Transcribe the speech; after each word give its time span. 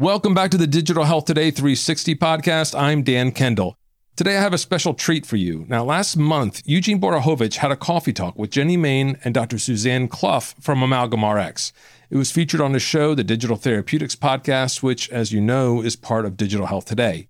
Welcome 0.00 0.32
back 0.32 0.52
to 0.52 0.56
the 0.56 0.68
Digital 0.68 1.02
Health 1.02 1.24
Today 1.24 1.50
360 1.50 2.14
podcast. 2.14 2.72
I'm 2.78 3.02
Dan 3.02 3.32
Kendall. 3.32 3.74
Today 4.14 4.36
I 4.36 4.40
have 4.40 4.52
a 4.52 4.58
special 4.58 4.94
treat 4.94 5.26
for 5.26 5.34
you. 5.34 5.64
Now, 5.66 5.82
last 5.82 6.16
month, 6.16 6.62
Eugene 6.64 7.00
Borukhovich 7.00 7.56
had 7.56 7.72
a 7.72 7.76
coffee 7.76 8.12
talk 8.12 8.38
with 8.38 8.50
Jenny 8.52 8.76
Main 8.76 9.18
and 9.24 9.34
Dr. 9.34 9.58
Suzanne 9.58 10.06
Clough 10.06 10.54
from 10.60 10.84
Amalgam 10.84 11.24
RX. 11.24 11.72
It 12.10 12.16
was 12.16 12.30
featured 12.30 12.60
on 12.60 12.70
the 12.70 12.78
show, 12.78 13.16
the 13.16 13.24
Digital 13.24 13.56
Therapeutics 13.56 14.14
podcast, 14.14 14.84
which, 14.84 15.10
as 15.10 15.32
you 15.32 15.40
know, 15.40 15.82
is 15.82 15.96
part 15.96 16.24
of 16.24 16.36
Digital 16.36 16.66
Health 16.66 16.84
Today. 16.84 17.26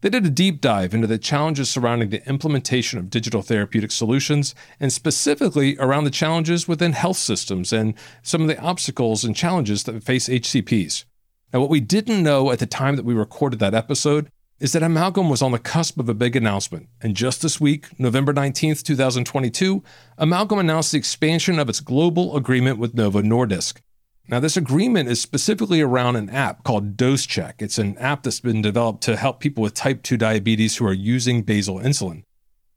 They 0.00 0.10
did 0.10 0.26
a 0.26 0.30
deep 0.30 0.60
dive 0.60 0.94
into 0.94 1.06
the 1.06 1.18
challenges 1.18 1.70
surrounding 1.70 2.08
the 2.08 2.28
implementation 2.28 2.98
of 2.98 3.10
digital 3.10 3.42
therapeutic 3.42 3.92
solutions, 3.92 4.56
and 4.80 4.92
specifically 4.92 5.78
around 5.78 6.02
the 6.02 6.10
challenges 6.10 6.66
within 6.66 6.94
health 6.94 7.18
systems 7.18 7.72
and 7.72 7.94
some 8.24 8.42
of 8.42 8.48
the 8.48 8.60
obstacles 8.60 9.22
and 9.22 9.36
challenges 9.36 9.84
that 9.84 10.02
face 10.02 10.28
HCPs. 10.28 11.04
Now, 11.52 11.60
what 11.60 11.70
we 11.70 11.80
didn't 11.80 12.22
know 12.22 12.50
at 12.50 12.58
the 12.58 12.66
time 12.66 12.96
that 12.96 13.06
we 13.06 13.14
recorded 13.14 13.58
that 13.60 13.74
episode 13.74 14.30
is 14.60 14.72
that 14.72 14.82
Amalgam 14.82 15.30
was 15.30 15.40
on 15.40 15.52
the 15.52 15.58
cusp 15.58 15.98
of 15.98 16.08
a 16.08 16.14
big 16.14 16.36
announcement. 16.36 16.88
And 17.00 17.16
just 17.16 17.40
this 17.40 17.60
week, 17.60 17.98
November 17.98 18.34
19th, 18.34 18.82
2022, 18.82 19.82
Amalgam 20.18 20.58
announced 20.58 20.92
the 20.92 20.98
expansion 20.98 21.58
of 21.58 21.68
its 21.68 21.80
global 21.80 22.36
agreement 22.36 22.78
with 22.78 22.94
Novo 22.94 23.22
Nordisk. 23.22 23.80
Now, 24.28 24.40
this 24.40 24.58
agreement 24.58 25.08
is 25.08 25.22
specifically 25.22 25.80
around 25.80 26.16
an 26.16 26.28
app 26.28 26.64
called 26.64 26.98
Dose 26.98 27.24
Check. 27.24 27.62
It's 27.62 27.78
an 27.78 27.96
app 27.96 28.24
that's 28.24 28.40
been 28.40 28.60
developed 28.60 29.02
to 29.04 29.16
help 29.16 29.40
people 29.40 29.62
with 29.62 29.72
type 29.72 30.02
2 30.02 30.18
diabetes 30.18 30.76
who 30.76 30.86
are 30.86 30.92
using 30.92 31.42
basal 31.42 31.78
insulin. 31.78 32.24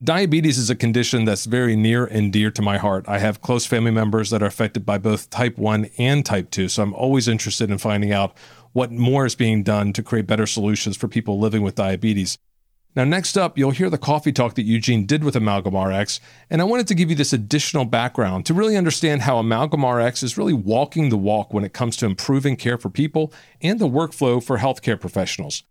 Diabetes 0.04 0.58
is 0.58 0.72
a 0.72 0.76
condition 0.76 1.26
that's 1.26 1.46
very 1.46 1.76
near 1.76 2.06
and 2.06 2.34
dear 2.34 2.50
to 2.52 2.62
my 2.64 2.78
heart. 2.78 3.06
I 3.08 3.20
have 3.20 3.42
close 3.42 3.68
family 3.68 3.92
members 3.92 4.32
that 4.32 4.42
are 4.42 4.48
affected 4.48 4.84
by 4.84 4.98
both 4.98 5.30
type 5.30 5.60
1 5.60 5.92
and 6.00 6.26
type 6.26 6.50
2, 6.50 6.70
so 6.70 6.82
I'm 6.82 6.96
always 6.96 7.28
interested 7.28 7.70
in 7.70 7.78
finding 7.78 8.12
out 8.12 8.36
what 8.74 8.92
more 8.92 9.26
is 9.26 9.36
being 9.36 9.64
done 9.64 9.94
to 9.94 10.04
create 10.04 10.28
better 10.28 10.46
solutions 10.46 10.98
for 10.98 11.08
people 11.08 11.40
living 11.40 11.62
with 11.62 11.76
diabetes. 11.76 12.38
Now, 12.94 13.06
next 13.06 13.38
up, 13.38 13.58
you'll 13.58 13.72
hear 13.72 13.90
the 13.90 13.98
coffee 13.98 14.34
talk 14.34 14.56
that 14.56 14.64
Eugene 14.64 15.06
did 15.06 15.24
with 15.24 15.38
Amalgam 15.38 15.78
RX, 15.78 16.20
and 16.50 16.62
I 16.62 16.66
wanted 16.66 16.88
to 16.88 16.96
give 16.96 17.10
you 17.10 17.16
this 17.16 17.32
additional 17.32 17.86
background 17.86 18.46
to 18.48 18.54
really 18.54 18.76
understand 18.76 19.22
how 19.22 19.38
Amalgam 19.38 19.86
RX 19.86 20.24
is 20.24 20.38
really 20.38 20.54
walking 20.54 21.08
the 21.08 21.18
walk 21.18 21.54
when 21.54 21.64
it 21.64 21.72
comes 21.72 21.96
to 21.98 22.06
improving 22.06 22.58
care 22.58 22.78
for 22.78 22.90
people 22.90 23.32
and 23.62 23.80
the 23.80 23.88
workflow 23.88 24.44
for 24.44 24.58
healthcare 24.58 25.00
professionals. 25.00 25.64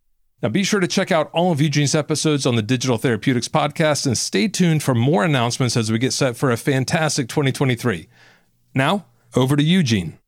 Now, 0.43 0.49
be 0.49 0.65
sure 0.65 0.81
to 0.81 0.87
check 0.87 1.13
out 1.13 1.31
all 1.35 1.53
of 1.53 1.61
Eugene's 1.61 1.95
episodes 1.95 2.47
on 2.47 2.57
the 2.57 2.63
Digital 2.63 2.97
Therapeutics 2.97 3.49
podcast 3.49 4.07
and 4.07 4.17
stay 4.17 4.49
tuned 4.49 4.83
for 4.83 4.95
more 4.95 5.23
announcements 5.23 5.77
as 5.77 5.93
we 5.93 5.99
get 5.99 6.15
set 6.15 6.39
for 6.39 6.51
a 6.51 6.57
fantastic 6.57 7.29
2023. 7.29 8.09
Now, 8.75 9.05
over 9.37 9.57
to 9.57 9.63
Eugene. 9.63 10.19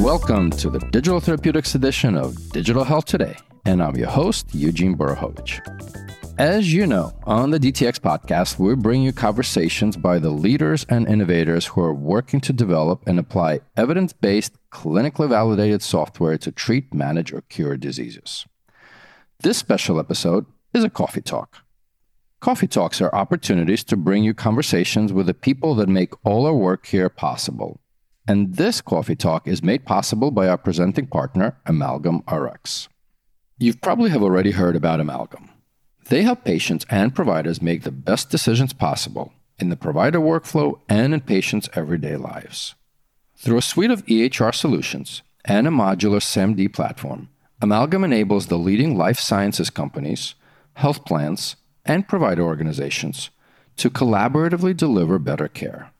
Welcome 0.00 0.50
to 0.50 0.68
the 0.68 0.78
Digital 0.78 1.20
Therapeutics 1.20 1.74
edition 1.74 2.18
of 2.18 2.36
Digital 2.52 2.84
Health 2.84 3.06
Today, 3.06 3.34
and 3.64 3.82
I'm 3.82 3.96
your 3.96 4.10
host, 4.10 4.54
Eugene 4.54 4.94
Borukhovich. 4.94 5.58
As 6.38 6.70
you 6.70 6.86
know, 6.86 7.14
on 7.24 7.50
the 7.50 7.58
DTX 7.58 8.00
podcast, 8.00 8.58
we 8.58 8.74
bring 8.74 9.00
you 9.00 9.14
conversations 9.14 9.96
by 9.96 10.18
the 10.18 10.28
leaders 10.28 10.84
and 10.90 11.08
innovators 11.08 11.64
who 11.64 11.80
are 11.80 11.94
working 11.94 12.42
to 12.42 12.52
develop 12.52 13.08
and 13.08 13.18
apply 13.18 13.60
evidence 13.74 14.12
based, 14.12 14.52
clinically 14.70 15.30
validated 15.30 15.80
software 15.80 16.36
to 16.36 16.52
treat, 16.52 16.92
manage, 16.92 17.32
or 17.32 17.40
cure 17.40 17.78
diseases. 17.78 18.44
This 19.40 19.56
special 19.56 19.98
episode 19.98 20.44
is 20.74 20.84
a 20.84 20.90
coffee 20.90 21.22
talk. 21.22 21.62
Coffee 22.40 22.68
talks 22.68 23.00
are 23.00 23.14
opportunities 23.14 23.82
to 23.84 23.96
bring 23.96 24.24
you 24.24 24.34
conversations 24.34 25.10
with 25.10 25.24
the 25.24 25.32
people 25.32 25.74
that 25.76 25.88
make 25.88 26.12
all 26.22 26.44
our 26.44 26.54
work 26.54 26.84
here 26.84 27.08
possible 27.08 27.80
and 28.28 28.56
this 28.56 28.80
coffee 28.80 29.16
talk 29.16 29.46
is 29.46 29.62
made 29.62 29.84
possible 29.84 30.30
by 30.30 30.48
our 30.48 30.58
presenting 30.58 31.06
partner, 31.06 31.56
Amalgam 31.66 32.22
RX. 32.30 32.88
You 33.58 33.74
probably 33.74 34.10
have 34.10 34.22
already 34.22 34.50
heard 34.50 34.76
about 34.76 35.00
Amalgam. 35.00 35.50
They 36.08 36.22
help 36.22 36.44
patients 36.44 36.84
and 36.90 37.14
providers 37.14 37.62
make 37.62 37.82
the 37.82 37.90
best 37.90 38.30
decisions 38.30 38.72
possible 38.72 39.32
in 39.58 39.70
the 39.70 39.76
provider 39.76 40.20
workflow 40.20 40.78
and 40.88 41.14
in 41.14 41.20
patients' 41.20 41.68
everyday 41.74 42.16
lives. 42.16 42.74
Through 43.36 43.58
a 43.58 43.62
suite 43.62 43.90
of 43.90 44.04
EHR 44.06 44.54
solutions 44.54 45.22
and 45.44 45.66
a 45.66 45.70
modular 45.70 46.20
SaMD 46.20 46.72
platform, 46.72 47.28
Amalgam 47.60 48.04
enables 48.04 48.46
the 48.46 48.58
leading 48.58 48.96
life 48.98 49.18
sciences 49.18 49.70
companies, 49.70 50.34
health 50.74 51.04
plans, 51.04 51.56
and 51.84 52.06
provider 52.06 52.42
organizations 52.42 53.30
to 53.76 53.90
collaboratively 53.90 54.76
deliver 54.76 55.18
better 55.18 55.48
care. 55.48 55.90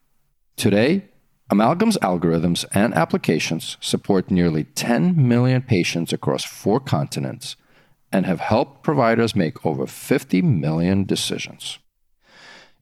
Today, 0.57 1.05
Amalgam's 1.49 1.97
algorithms 1.99 2.65
and 2.73 2.93
applications 2.95 3.77
support 3.81 4.31
nearly 4.31 4.65
10 4.65 5.29
million 5.29 5.63
patients 5.63 6.13
across 6.13 6.45
four 6.45 6.81
continents 6.81 7.55
and 8.11 8.27
have 8.27 8.41
helped 8.41 8.83
providers 8.83 9.37
make 9.37 9.65
over 9.65 9.87
50 9.87 10.43
million 10.43 11.05
decisions. 11.05 11.79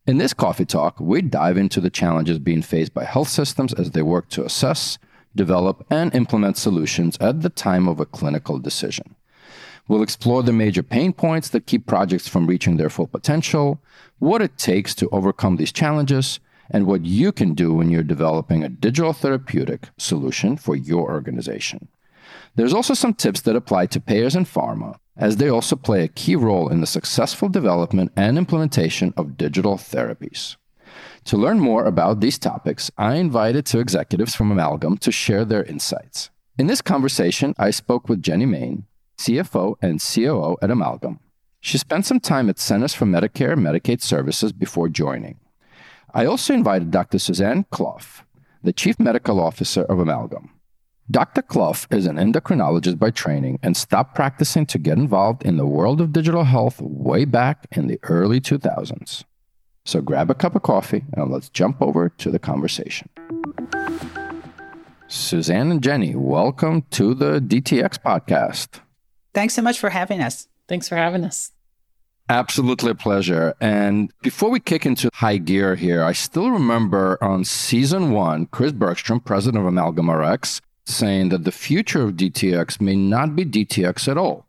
In 0.06 0.16
this 0.18 0.32
coffee 0.32 0.64
talk, 0.64 0.98
we 0.98 1.20
dive 1.20 1.58
into 1.58 1.80
the 1.80 1.90
challenges 1.90 2.38
being 2.38 2.62
faced 2.62 2.94
by 2.94 3.04
health 3.04 3.28
systems 3.28 3.74
as 3.74 3.90
they 3.90 4.02
work 4.02 4.28
to 4.30 4.44
assess, 4.44 4.98
develop, 5.36 5.84
and 5.90 6.14
implement 6.14 6.56
solutions 6.56 7.18
at 7.20 7.42
the 7.42 7.50
time 7.50 7.86
of 7.86 8.00
a 8.00 8.06
clinical 8.06 8.58
decision. 8.58 9.14
We'll 9.88 10.02
explore 10.02 10.42
the 10.42 10.52
major 10.52 10.82
pain 10.82 11.12
points 11.12 11.50
that 11.50 11.66
keep 11.66 11.86
projects 11.86 12.28
from 12.28 12.46
reaching 12.46 12.78
their 12.78 12.88
full 12.88 13.06
potential, 13.06 13.80
what 14.18 14.40
it 14.40 14.56
takes 14.56 14.94
to 14.96 15.08
overcome 15.10 15.56
these 15.56 15.72
challenges, 15.72 16.40
and 16.74 16.88
what 16.88 17.06
you 17.06 17.30
can 17.30 17.54
do 17.54 17.72
when 17.72 17.88
you're 17.88 18.02
developing 18.02 18.64
a 18.64 18.68
digital 18.68 19.12
therapeutic 19.12 19.90
solution 19.96 20.56
for 20.56 20.74
your 20.74 21.08
organization. 21.08 21.86
There's 22.56 22.74
also 22.74 22.94
some 22.94 23.14
tips 23.14 23.42
that 23.42 23.54
apply 23.54 23.86
to 23.86 24.00
payers 24.00 24.34
and 24.34 24.44
pharma, 24.44 24.96
as 25.16 25.36
they 25.36 25.48
also 25.48 25.76
play 25.76 26.02
a 26.02 26.08
key 26.08 26.34
role 26.34 26.68
in 26.68 26.80
the 26.80 26.88
successful 26.88 27.48
development 27.48 28.10
and 28.16 28.36
implementation 28.36 29.14
of 29.16 29.36
digital 29.36 29.76
therapies. 29.76 30.56
To 31.26 31.36
learn 31.36 31.60
more 31.60 31.84
about 31.84 32.18
these 32.18 32.40
topics, 32.40 32.90
I 32.98 33.14
invited 33.14 33.66
two 33.66 33.78
executives 33.78 34.34
from 34.34 34.50
Amalgam 34.50 34.98
to 34.98 35.12
share 35.12 35.44
their 35.44 35.62
insights. 35.62 36.30
In 36.58 36.66
this 36.66 36.82
conversation, 36.82 37.54
I 37.56 37.70
spoke 37.70 38.08
with 38.08 38.20
Jenny 38.20 38.46
Main, 38.46 38.86
CFO 39.18 39.76
and 39.80 40.02
COO 40.02 40.56
at 40.60 40.72
Amalgam. 40.72 41.20
She 41.60 41.78
spent 41.78 42.04
some 42.04 42.18
time 42.18 42.50
at 42.50 42.58
Centers 42.58 42.94
for 42.94 43.06
Medicare 43.06 43.52
and 43.52 43.64
Medicaid 43.64 44.02
Services 44.02 44.52
before 44.52 44.88
joining. 44.88 45.38
I 46.16 46.26
also 46.26 46.54
invited 46.54 46.92
Dr. 46.92 47.18
Suzanne 47.18 47.66
Clough, 47.72 48.22
the 48.62 48.72
Chief 48.72 49.00
Medical 49.00 49.40
Officer 49.40 49.82
of 49.82 49.98
Amalgam. 49.98 50.48
Dr. 51.10 51.42
Clough 51.42 51.86
is 51.90 52.06
an 52.06 52.18
endocrinologist 52.18 53.00
by 53.00 53.10
training 53.10 53.58
and 53.64 53.76
stopped 53.76 54.14
practicing 54.14 54.64
to 54.66 54.78
get 54.78 54.96
involved 54.96 55.42
in 55.42 55.56
the 55.56 55.66
world 55.66 56.00
of 56.00 56.12
digital 56.12 56.44
health 56.44 56.80
way 56.80 57.24
back 57.24 57.66
in 57.72 57.88
the 57.88 57.98
early 58.04 58.40
2000s. 58.40 59.24
So 59.84 60.00
grab 60.00 60.30
a 60.30 60.34
cup 60.34 60.54
of 60.54 60.62
coffee 60.62 61.04
and 61.14 61.32
let's 61.32 61.48
jump 61.48 61.82
over 61.82 62.08
to 62.10 62.30
the 62.30 62.38
conversation. 62.38 63.08
Suzanne 65.08 65.72
and 65.72 65.82
Jenny, 65.82 66.14
welcome 66.14 66.82
to 66.92 67.14
the 67.14 67.40
DTX 67.40 67.98
podcast. 67.98 68.80
Thanks 69.34 69.54
so 69.54 69.62
much 69.62 69.80
for 69.80 69.90
having 69.90 70.20
us. 70.20 70.46
Thanks 70.68 70.88
for 70.88 70.94
having 70.94 71.24
us. 71.24 71.50
Absolutely 72.28 72.92
a 72.92 72.94
pleasure. 72.94 73.54
And 73.60 74.10
before 74.22 74.50
we 74.50 74.58
kick 74.58 74.86
into 74.86 75.10
high 75.12 75.36
gear 75.36 75.74
here, 75.74 76.02
I 76.02 76.12
still 76.12 76.50
remember 76.50 77.22
on 77.22 77.44
season 77.44 78.12
one, 78.12 78.46
Chris 78.46 78.72
Bergstrom, 78.72 79.20
president 79.20 79.60
of 79.60 79.66
Amalgam 79.66 80.10
RX, 80.10 80.62
saying 80.86 81.28
that 81.30 81.44
the 81.44 81.52
future 81.52 82.02
of 82.02 82.14
DTX 82.14 82.80
may 82.80 82.96
not 82.96 83.36
be 83.36 83.44
DTX 83.44 84.08
at 84.08 84.16
all. 84.16 84.46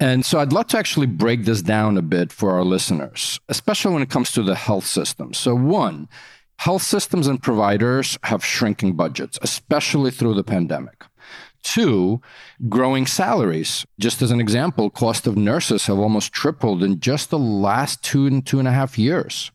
And 0.00 0.26
so 0.26 0.40
I'd 0.40 0.52
love 0.52 0.66
to 0.68 0.78
actually 0.78 1.06
break 1.06 1.44
this 1.44 1.62
down 1.62 1.96
a 1.96 2.02
bit 2.02 2.32
for 2.32 2.50
our 2.50 2.64
listeners, 2.64 3.38
especially 3.48 3.92
when 3.92 4.02
it 4.02 4.10
comes 4.10 4.32
to 4.32 4.42
the 4.42 4.56
health 4.56 4.86
system. 4.86 5.32
So, 5.34 5.54
one, 5.54 6.08
health 6.56 6.82
systems 6.82 7.28
and 7.28 7.40
providers 7.40 8.18
have 8.24 8.44
shrinking 8.44 8.94
budgets, 8.94 9.38
especially 9.40 10.10
through 10.10 10.34
the 10.34 10.42
pandemic. 10.42 11.04
Two, 11.64 12.20
growing 12.68 13.06
salaries. 13.06 13.84
Just 13.98 14.22
as 14.22 14.30
an 14.30 14.40
example, 14.40 14.90
cost 14.90 15.26
of 15.26 15.36
nurses 15.36 15.86
have 15.86 15.98
almost 15.98 16.32
tripled 16.32 16.82
in 16.84 17.00
just 17.00 17.30
the 17.30 17.38
last 17.38 18.04
two 18.04 18.26
and 18.26 18.46
two 18.46 18.58
and 18.60 18.68
a 18.68 18.72
half 18.72 18.96
years. 18.98 19.50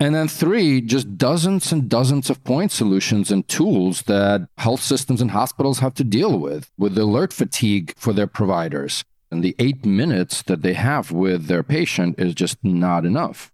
And 0.00 0.14
then 0.14 0.26
three, 0.26 0.80
just 0.80 1.16
dozens 1.16 1.70
and 1.70 1.88
dozens 1.88 2.28
of 2.30 2.42
point 2.42 2.72
solutions 2.72 3.30
and 3.30 3.46
tools 3.46 4.02
that 4.02 4.48
health 4.58 4.80
systems 4.80 5.20
and 5.20 5.30
hospitals 5.30 5.78
have 5.78 5.94
to 5.94 6.04
deal 6.04 6.38
with, 6.40 6.70
with 6.76 6.98
alert 6.98 7.32
fatigue 7.32 7.94
for 7.96 8.12
their 8.12 8.26
providers. 8.26 9.04
And 9.30 9.44
the 9.44 9.54
eight 9.60 9.84
minutes 9.84 10.42
that 10.42 10.62
they 10.62 10.72
have 10.72 11.12
with 11.12 11.46
their 11.46 11.62
patient 11.62 12.18
is 12.18 12.34
just 12.34 12.56
not 12.64 13.04
enough. 13.04 13.51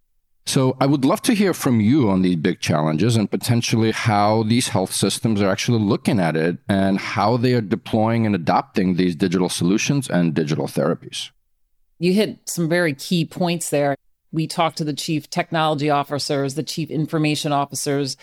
So 0.48 0.78
I 0.80 0.86
would 0.86 1.04
love 1.04 1.20
to 1.22 1.34
hear 1.34 1.52
from 1.52 1.78
you 1.82 2.08
on 2.08 2.22
these 2.22 2.36
big 2.36 2.60
challenges 2.60 3.16
and 3.16 3.30
potentially 3.30 3.90
how 3.90 4.44
these 4.44 4.68
health 4.68 4.92
systems 4.92 5.42
are 5.42 5.50
actually 5.50 5.80
looking 5.80 6.18
at 6.18 6.36
it 6.36 6.56
and 6.66 6.98
how 6.98 7.36
they 7.36 7.52
are 7.52 7.60
deploying 7.60 8.24
and 8.24 8.34
adopting 8.34 8.96
these 8.96 9.14
digital 9.14 9.50
solutions 9.50 10.08
and 10.08 10.32
digital 10.32 10.66
therapies. 10.66 11.30
You 11.98 12.14
hit 12.14 12.48
some 12.48 12.66
very 12.66 12.94
key 12.94 13.26
points 13.26 13.68
there. 13.68 13.94
We 14.32 14.46
talked 14.46 14.78
to 14.78 14.84
the 14.84 14.94
chief 14.94 15.28
technology 15.28 15.90
officers, 15.90 16.54
the 16.54 16.62
chief 16.62 16.90
information 16.90 17.52
officers, 17.52 18.16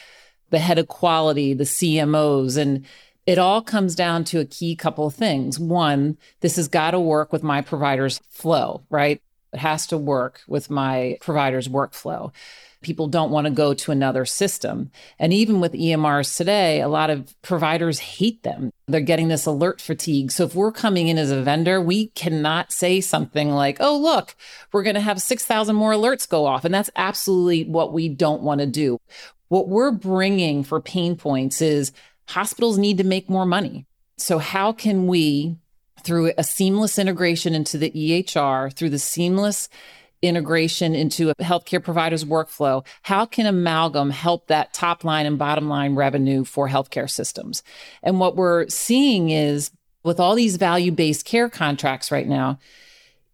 the 0.49 0.57
head 0.57 0.79
of 0.79 0.87
quality, 0.87 1.53
the 1.53 1.63
CMOs, 1.63 2.57
and 2.57 2.85
It 3.25 3.39
all 3.39 3.61
comes 3.61 3.95
down 3.95 4.23
to 4.25 4.39
a 4.39 4.45
key 4.45 4.75
couple 4.75 5.07
of 5.07 5.15
things. 5.15 5.59
One, 5.59 6.17
this 6.41 6.57
has 6.57 6.67
got 6.67 6.91
to 6.91 6.99
work 6.99 7.33
with 7.33 7.41
my 7.41 7.61
provider's 7.61 8.19
flow, 8.29 8.83
right? 8.89 9.19
It 9.55 9.59
has 9.59 9.87
to 9.87 9.97
work 9.97 10.41
with 10.47 10.69
my 10.69 11.17
provider's 11.21 11.69
workflow. 11.69 12.33
People 12.81 13.07
don't 13.07 13.31
want 13.31 13.45
to 13.45 13.51
go 13.51 13.73
to 13.73 13.91
another 13.93 14.25
system. 14.25 14.91
And 15.17 15.31
even 15.31 15.61
with 15.61 15.71
EMRs 15.71 16.35
today, 16.35 16.81
a 16.81 16.89
lot 16.89 17.09
of 17.09 17.33
providers 17.41 17.99
hate 17.99 18.43
them. 18.43 18.69
They're 18.87 18.99
getting 18.99 19.29
this 19.29 19.45
alert 19.45 19.79
fatigue. 19.79 20.31
So 20.31 20.43
if 20.43 20.55
we're 20.55 20.73
coming 20.73 21.07
in 21.07 21.17
as 21.17 21.31
a 21.31 21.41
vendor, 21.41 21.79
we 21.79 22.07
cannot 22.07 22.73
say 22.73 22.99
something 22.99 23.49
like, 23.51 23.77
oh, 23.79 23.97
look, 23.97 24.35
we're 24.73 24.83
going 24.83 24.95
to 24.95 25.01
have 25.01 25.21
6,000 25.21 25.73
more 25.73 25.93
alerts 25.93 26.27
go 26.27 26.45
off. 26.45 26.65
And 26.65 26.73
that's 26.73 26.89
absolutely 26.97 27.63
what 27.63 27.93
we 27.93 28.09
don't 28.09 28.41
want 28.41 28.59
to 28.59 28.67
do. 28.67 28.99
What 29.47 29.69
we're 29.69 29.91
bringing 29.91 30.65
for 30.65 30.81
pain 30.81 31.15
points 31.15 31.61
is 31.61 31.93
hospitals 32.27 32.77
need 32.77 32.97
to 32.97 33.05
make 33.05 33.29
more 33.29 33.45
money. 33.45 33.85
So, 34.17 34.37
how 34.37 34.73
can 34.73 35.07
we, 35.07 35.57
through 36.05 36.31
a 36.37 36.43
seamless 36.43 36.97
integration 36.97 37.53
into 37.53 37.77
the 37.77 37.91
EHR, 37.91 38.71
through 38.73 38.91
the 38.91 38.99
seamless 38.99 39.67
integration 40.21 40.95
into 40.95 41.29
a 41.29 41.35
healthcare 41.35 41.83
provider's 41.83 42.23
workflow, 42.23 42.85
how 43.01 43.25
can 43.25 43.45
Amalgam 43.45 44.09
help 44.09 44.47
that 44.47 44.73
top 44.73 45.03
line 45.03 45.25
and 45.25 45.37
bottom 45.37 45.67
line 45.67 45.95
revenue 45.95 46.43
for 46.43 46.69
healthcare 46.69 47.09
systems? 47.09 47.63
And 48.01 48.19
what 48.19 48.35
we're 48.35 48.67
seeing 48.69 49.29
is 49.29 49.71
with 50.03 50.19
all 50.19 50.35
these 50.35 50.57
value 50.57 50.91
based 50.91 51.25
care 51.25 51.49
contracts 51.49 52.11
right 52.11 52.27
now, 52.27 52.59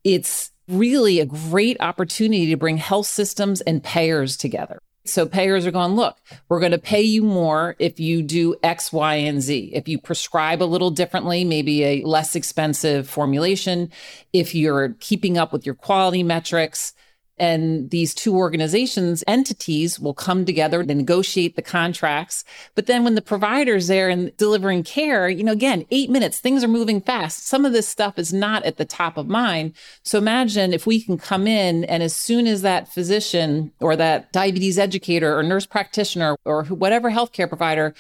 it's 0.04 0.52
really 0.68 1.20
a 1.20 1.26
great 1.26 1.78
opportunity 1.80 2.48
to 2.48 2.58
bring 2.58 2.78
health 2.78 3.08
systems 3.08 3.62
and 3.62 3.84
payers 3.84 4.38
together. 4.38 4.80
So 5.04 5.26
payers 5.26 5.66
are 5.66 5.72
going, 5.72 5.94
look, 5.94 6.18
we're 6.48 6.60
going 6.60 6.74
to 6.74 6.78
pay 6.78 7.02
you 7.02 7.24
more 7.24 7.76
if 7.80 8.00
you 8.00 8.22
do 8.22 8.56
X, 8.62 8.94
Y, 8.94 9.16
and 9.16 9.42
Z. 9.42 9.72
If 9.74 9.88
you 9.88 9.98
prescribe 9.98 10.62
a 10.62 10.66
little 10.66 10.92
differently, 10.92 11.44
maybe 11.44 11.84
a 11.84 12.04
less 12.04 12.36
expensive 12.36 13.10
formulation, 13.10 13.90
if 14.32 14.54
you're 14.54 14.96
keeping 15.00 15.38
up 15.38 15.52
with 15.52 15.66
your 15.66 15.76
quality 15.76 16.22
metrics, 16.22 16.94
and 17.42 17.90
these 17.90 18.14
two 18.14 18.38
organizations 18.38 19.24
entities 19.26 20.00
will 20.00 20.14
come 20.14 20.46
together 20.46 20.84
to 20.84 20.94
negotiate 20.94 21.56
the 21.56 21.62
contracts. 21.64 22.46
But 22.76 22.86
then 22.86 23.04
when 23.04 23.16
the 23.16 23.22
provider's 23.22 23.88
there 23.88 24.10
and 24.10 24.36
delivering 24.38 24.84
care 24.84 25.28
you 25.28 25.44
know 25.44 25.52
again 25.52 25.86
eight 25.90 26.12
minutes 26.12 26.40
things 26.40 26.64
are 26.64 26.70
moving 26.70 27.02
fast. 27.02 27.48
Some 27.48 27.66
of 27.66 27.74
this 27.74 27.88
stuff 27.88 28.20
is 28.20 28.32
not 28.32 28.64
at 28.64 28.78
the 28.78 28.86
top 28.86 29.18
of 29.18 29.28
mind. 29.28 29.74
So 30.04 30.20
imagine 30.20 30.72
if 30.72 30.86
we 30.86 31.02
can 31.02 31.18
come 31.18 31.48
in 31.48 31.84
and 31.86 32.04
as 32.04 32.16
soon 32.16 32.46
as 32.46 32.62
that 32.62 32.88
physician 32.88 33.72
or 33.80 33.96
that 33.96 34.32
diabetes 34.32 34.78
educator 34.78 35.36
or 35.36 35.42
nurse 35.42 35.66
practitioner 35.66 36.38
or 36.46 36.66
whatever 36.66 37.10
healthcare 37.10 37.50
provider 37.50 37.96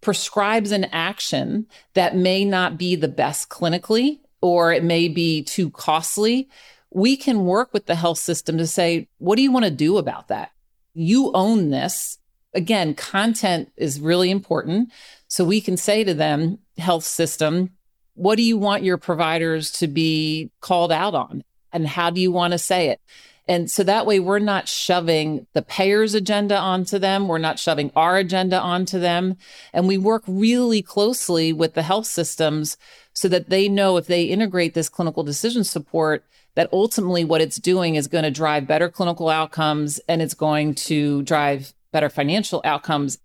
prescribes 0.00 0.72
an 0.72 0.84
action 0.84 1.66
that 1.92 2.16
may 2.16 2.46
not 2.46 2.78
be 2.78 2.96
the 2.96 3.08
best 3.08 3.50
clinically 3.50 4.20
or 4.40 4.72
it 4.72 4.84
may 4.84 5.08
be 5.08 5.42
too 5.42 5.68
costly 5.70 6.48
we 6.96 7.14
can 7.14 7.44
work 7.44 7.74
with 7.74 7.84
the 7.84 7.94
health 7.94 8.16
system 8.16 8.56
to 8.56 8.66
say, 8.66 9.06
what 9.18 9.36
do 9.36 9.42
you 9.42 9.52
want 9.52 9.66
to 9.66 9.70
do 9.70 9.98
about 9.98 10.28
that? 10.28 10.50
You 10.94 11.30
own 11.34 11.68
this. 11.68 12.16
Again, 12.54 12.94
content 12.94 13.70
is 13.76 14.00
really 14.00 14.30
important. 14.30 14.90
So 15.28 15.44
we 15.44 15.60
can 15.60 15.76
say 15.76 16.04
to 16.04 16.14
them, 16.14 16.58
health 16.78 17.04
system, 17.04 17.68
what 18.14 18.36
do 18.36 18.42
you 18.42 18.56
want 18.56 18.82
your 18.82 18.96
providers 18.96 19.70
to 19.72 19.88
be 19.88 20.50
called 20.62 20.90
out 20.90 21.14
on? 21.14 21.44
And 21.70 21.86
how 21.86 22.08
do 22.08 22.18
you 22.18 22.32
want 22.32 22.52
to 22.52 22.58
say 22.58 22.88
it? 22.88 23.02
And 23.46 23.70
so 23.70 23.84
that 23.84 24.06
way, 24.06 24.18
we're 24.18 24.38
not 24.38 24.66
shoving 24.66 25.46
the 25.52 25.60
payer's 25.60 26.14
agenda 26.14 26.56
onto 26.56 26.98
them. 26.98 27.28
We're 27.28 27.36
not 27.36 27.58
shoving 27.58 27.92
our 27.94 28.16
agenda 28.16 28.58
onto 28.58 28.98
them. 28.98 29.36
And 29.74 29.86
we 29.86 29.98
work 29.98 30.24
really 30.26 30.80
closely 30.80 31.52
with 31.52 31.74
the 31.74 31.82
health 31.82 32.06
systems 32.06 32.78
so 33.16 33.28
that 33.28 33.48
they 33.48 33.66
know 33.66 33.96
if 33.96 34.06
they 34.06 34.24
integrate 34.24 34.74
this 34.74 34.90
clinical 34.90 35.24
decision 35.24 35.64
support, 35.64 36.22
that 36.54 36.68
ultimately 36.70 37.24
what 37.24 37.40
it's 37.40 37.56
doing 37.56 37.94
is 37.94 38.08
going 38.08 38.24
to 38.24 38.30
drive 38.30 38.66
better 38.66 38.90
clinical 38.90 39.30
outcomes 39.30 39.98
and 40.06 40.20
it's 40.20 40.34
going 40.34 40.74
to 40.74 41.22
drive 41.22 41.72
better 41.92 42.10
financial 42.10 42.60
outcomes. 42.62 43.18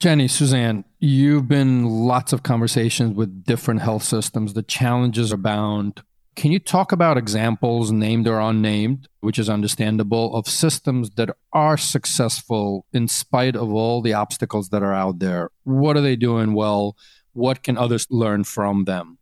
Jenny, 0.00 0.26
Suzanne, 0.26 0.84
you've 0.98 1.46
been 1.46 1.84
lots 1.84 2.32
of 2.32 2.42
conversations 2.42 3.14
with 3.14 3.44
different 3.44 3.82
health 3.82 4.02
systems. 4.02 4.52
The 4.52 4.64
challenges 4.64 5.30
abound. 5.30 6.02
Can 6.34 6.50
you 6.50 6.58
talk 6.58 6.90
about 6.90 7.16
examples, 7.16 7.92
named 7.92 8.26
or 8.26 8.40
unnamed, 8.40 9.06
which 9.20 9.38
is 9.38 9.48
understandable, 9.48 10.34
of 10.34 10.48
systems 10.48 11.10
that 11.10 11.30
are 11.52 11.76
successful 11.76 12.84
in 12.92 13.06
spite 13.06 13.54
of 13.54 13.72
all 13.72 14.02
the 14.02 14.14
obstacles 14.14 14.70
that 14.70 14.82
are 14.82 14.92
out 14.92 15.20
there? 15.20 15.50
What 15.62 15.96
are 15.96 16.00
they 16.00 16.16
doing 16.16 16.52
well? 16.52 16.96
What 17.34 17.62
can 17.62 17.76
others 17.76 18.06
learn 18.10 18.44
from 18.44 18.84
them? 18.84 19.18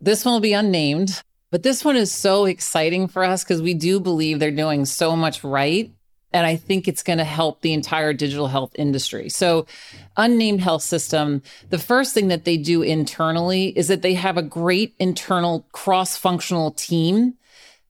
This 0.00 0.24
one 0.24 0.34
will 0.34 0.40
be 0.40 0.52
unnamed. 0.52 1.22
But 1.50 1.62
this 1.62 1.84
one 1.84 1.96
is 1.96 2.12
so 2.12 2.44
exciting 2.44 3.08
for 3.08 3.24
us 3.24 3.44
because 3.44 3.62
we 3.62 3.74
do 3.74 4.00
believe 4.00 4.38
they're 4.38 4.50
doing 4.50 4.84
so 4.84 5.16
much 5.16 5.44
right. 5.44 5.90
And 6.32 6.44
I 6.44 6.56
think 6.56 6.86
it's 6.86 7.02
going 7.02 7.18
to 7.18 7.24
help 7.24 7.60
the 7.60 7.72
entire 7.72 8.12
digital 8.12 8.48
health 8.48 8.72
industry. 8.74 9.28
So, 9.30 9.64
unnamed 10.16 10.60
health 10.60 10.82
system, 10.82 11.40
the 11.70 11.78
first 11.78 12.12
thing 12.12 12.28
that 12.28 12.44
they 12.44 12.56
do 12.56 12.82
internally 12.82 13.68
is 13.68 13.88
that 13.88 14.02
they 14.02 14.14
have 14.14 14.36
a 14.36 14.42
great 14.42 14.94
internal 14.98 15.64
cross 15.72 16.16
functional 16.16 16.72
team 16.72 17.34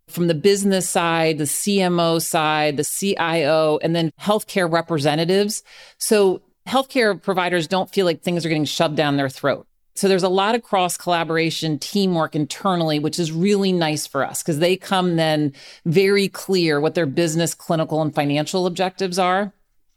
from 0.09 0.29
the 0.29 0.35
business 0.35 0.89
side, 0.89 1.39
the 1.39 1.45
CMO 1.45 2.23
side, 2.23 2.77
the 2.77 2.85
CIO, 2.85 3.79
and 3.83 3.97
then 3.97 4.13
healthcare 4.21 4.71
representatives. 4.71 5.65
So, 5.99 6.43
healthcare 6.67 7.21
providers 7.21 7.67
don't 7.67 7.93
feel 7.93 8.07
like 8.07 8.23
things 8.23 8.45
are 8.45 8.49
getting 8.49 8.65
shoved 8.65 8.97
down 8.97 9.17
their 9.17 9.29
throat. 9.29 9.67
So 9.95 10.09
there's 10.09 10.23
a 10.23 10.29
lot 10.29 10.55
of 10.55 10.63
cross 10.63 10.99
collaboration, 10.99 11.79
teamwork 11.79 12.37
internally, 12.37 12.99
which 12.99 13.19
is 13.19 13.33
really 13.33 13.73
nice 13.73 14.07
for 14.07 14.25
us 14.25 14.43
because 14.43 14.59
they 14.59 14.77
come 14.77 15.17
then 15.17 15.55
very 15.87 16.29
clear 16.29 16.81
what 16.81 16.95
their 16.95 17.07
business, 17.07 17.55
clinical, 17.55 18.03
and 18.03 18.15
financial 18.15 18.67
objectives 18.67 19.19
are. 19.19 19.55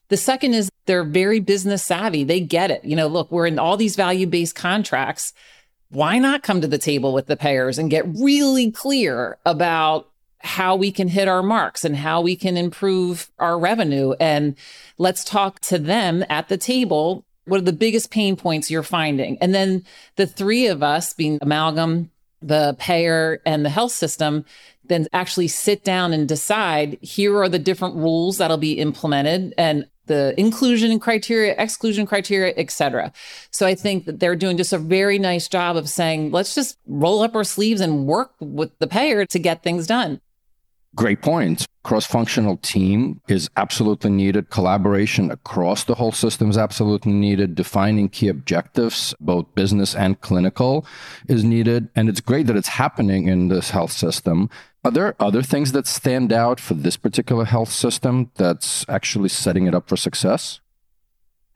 The 0.08 0.16
second 0.16 0.54
is 0.54 0.70
they're 0.86 1.04
very 1.04 1.42
business 1.42 1.84
savvy. 1.84 2.24
They 2.24 2.40
get 2.40 2.72
it. 2.72 2.86
You 2.86 2.96
know, 2.96 3.08
look, 3.08 3.30
we're 3.30 3.46
in 3.46 3.60
all 3.60 3.76
these 3.76 3.98
value 3.98 4.26
based 4.26 4.56
contracts. 4.56 5.34
Why 5.90 6.18
not 6.18 6.44
come 6.44 6.62
to 6.62 6.68
the 6.68 6.78
table 6.78 7.14
with 7.14 7.28
the 7.28 7.38
payers 7.38 7.78
and 7.78 7.92
get 7.92 8.08
really 8.08 8.72
clear 8.72 9.38
about 9.46 10.09
how 10.40 10.76
we 10.76 10.92
can 10.92 11.08
hit 11.08 11.28
our 11.28 11.44
marks 11.44 11.84
and 11.84 11.96
how 11.96 12.22
we 12.22 12.36
can 12.36 12.58
improve 12.58 13.32
our 13.40 13.60
revenue? 13.60 14.14
And 14.20 14.56
let's 14.98 15.24
talk 15.24 15.60
to 15.62 15.78
them 15.78 16.24
at 16.30 16.50
the 16.50 16.58
table 16.58 17.26
what 17.50 17.58
are 17.60 17.64
the 17.64 17.74
biggest 17.74 18.12
pain 18.12 18.36
points 18.36 18.70
you're 18.70 18.84
finding? 18.84 19.38
And 19.40 19.54
then 19.54 19.84
the 20.16 20.28
three 20.28 20.68
of 20.68 20.84
us, 20.84 21.14
being 21.14 21.40
Amalgam, 21.42 22.12
the 22.42 22.76
payer, 22.80 23.42
and 23.46 23.66
the 23.66 23.70
health 23.70 23.92
system, 23.92 24.46
then 24.86 25.08
actually 25.14 25.48
sit 25.48 25.84
down 25.84 26.14
and 26.14 26.28
decide 26.28 26.98
here 27.02 27.38
are 27.38 27.50
the 27.50 27.60
different 27.60 27.96
rules 27.96 28.38
that'll 28.38 28.58
be 28.58 28.74
implemented 28.74 29.54
and 29.58 29.88
the 30.06 30.34
inclusion 30.40 31.00
criteria, 31.00 31.54
exclusion 31.58 32.08
criteria, 32.08 32.54
et 32.58 32.72
cetera. 32.72 33.12
So 33.52 33.68
I 33.68 33.76
think 33.76 34.06
that 34.06 34.20
they're 34.20 34.36
doing 34.36 34.58
just 34.58 34.74
a 34.74 34.80
very 34.80 35.20
nice 35.20 35.48
job 35.48 35.78
of 35.78 35.88
saying, 35.88 36.32
let's 36.32 36.56
just 36.56 36.78
roll 36.88 37.22
up 37.22 37.36
our 37.36 37.44
sleeves 37.44 37.80
and 37.80 38.08
work 38.08 38.32
with 38.40 38.72
the 38.80 38.88
payer 38.88 39.26
to 39.28 39.40
get 39.40 39.62
things 39.62 39.86
done. 39.86 40.20
Great 40.96 41.22
points. 41.22 41.66
Cross 41.84 42.08
functional 42.08 42.58
team 42.58 43.22
is 43.28 43.50
absolutely 43.56 44.10
needed. 44.10 44.50
Collaboration 44.50 45.32
across 45.32 45.84
the 45.84 45.96
whole 45.96 46.12
system 46.12 46.50
is 46.50 46.58
absolutely 46.58 47.14
needed. 47.14 47.56
Defining 47.56 48.10
key 48.10 48.28
objectives, 48.28 49.14
both 49.20 49.54
business 49.56 49.96
and 49.96 50.20
clinical, 50.22 50.86
is 51.28 51.44
needed. 51.44 51.90
And 51.96 52.10
it's 52.10 52.22
great 52.22 52.48
that 52.48 52.58
it's 52.58 52.68
happening 52.68 53.28
in 53.28 53.48
this 53.48 53.70
health 53.70 53.92
system. 53.92 54.50
Are 54.84 54.92
there 54.92 55.16
other 55.20 55.42
things 55.42 55.72
that 55.74 55.88
stand 55.88 56.34
out 56.34 56.60
for 56.60 56.74
this 56.74 56.98
particular 56.98 57.46
health 57.46 57.72
system 57.72 58.32
that's 58.36 58.86
actually 58.90 59.30
setting 59.30 59.68
it 59.68 59.76
up 59.76 59.88
for 59.88 59.98
success? 59.98 60.60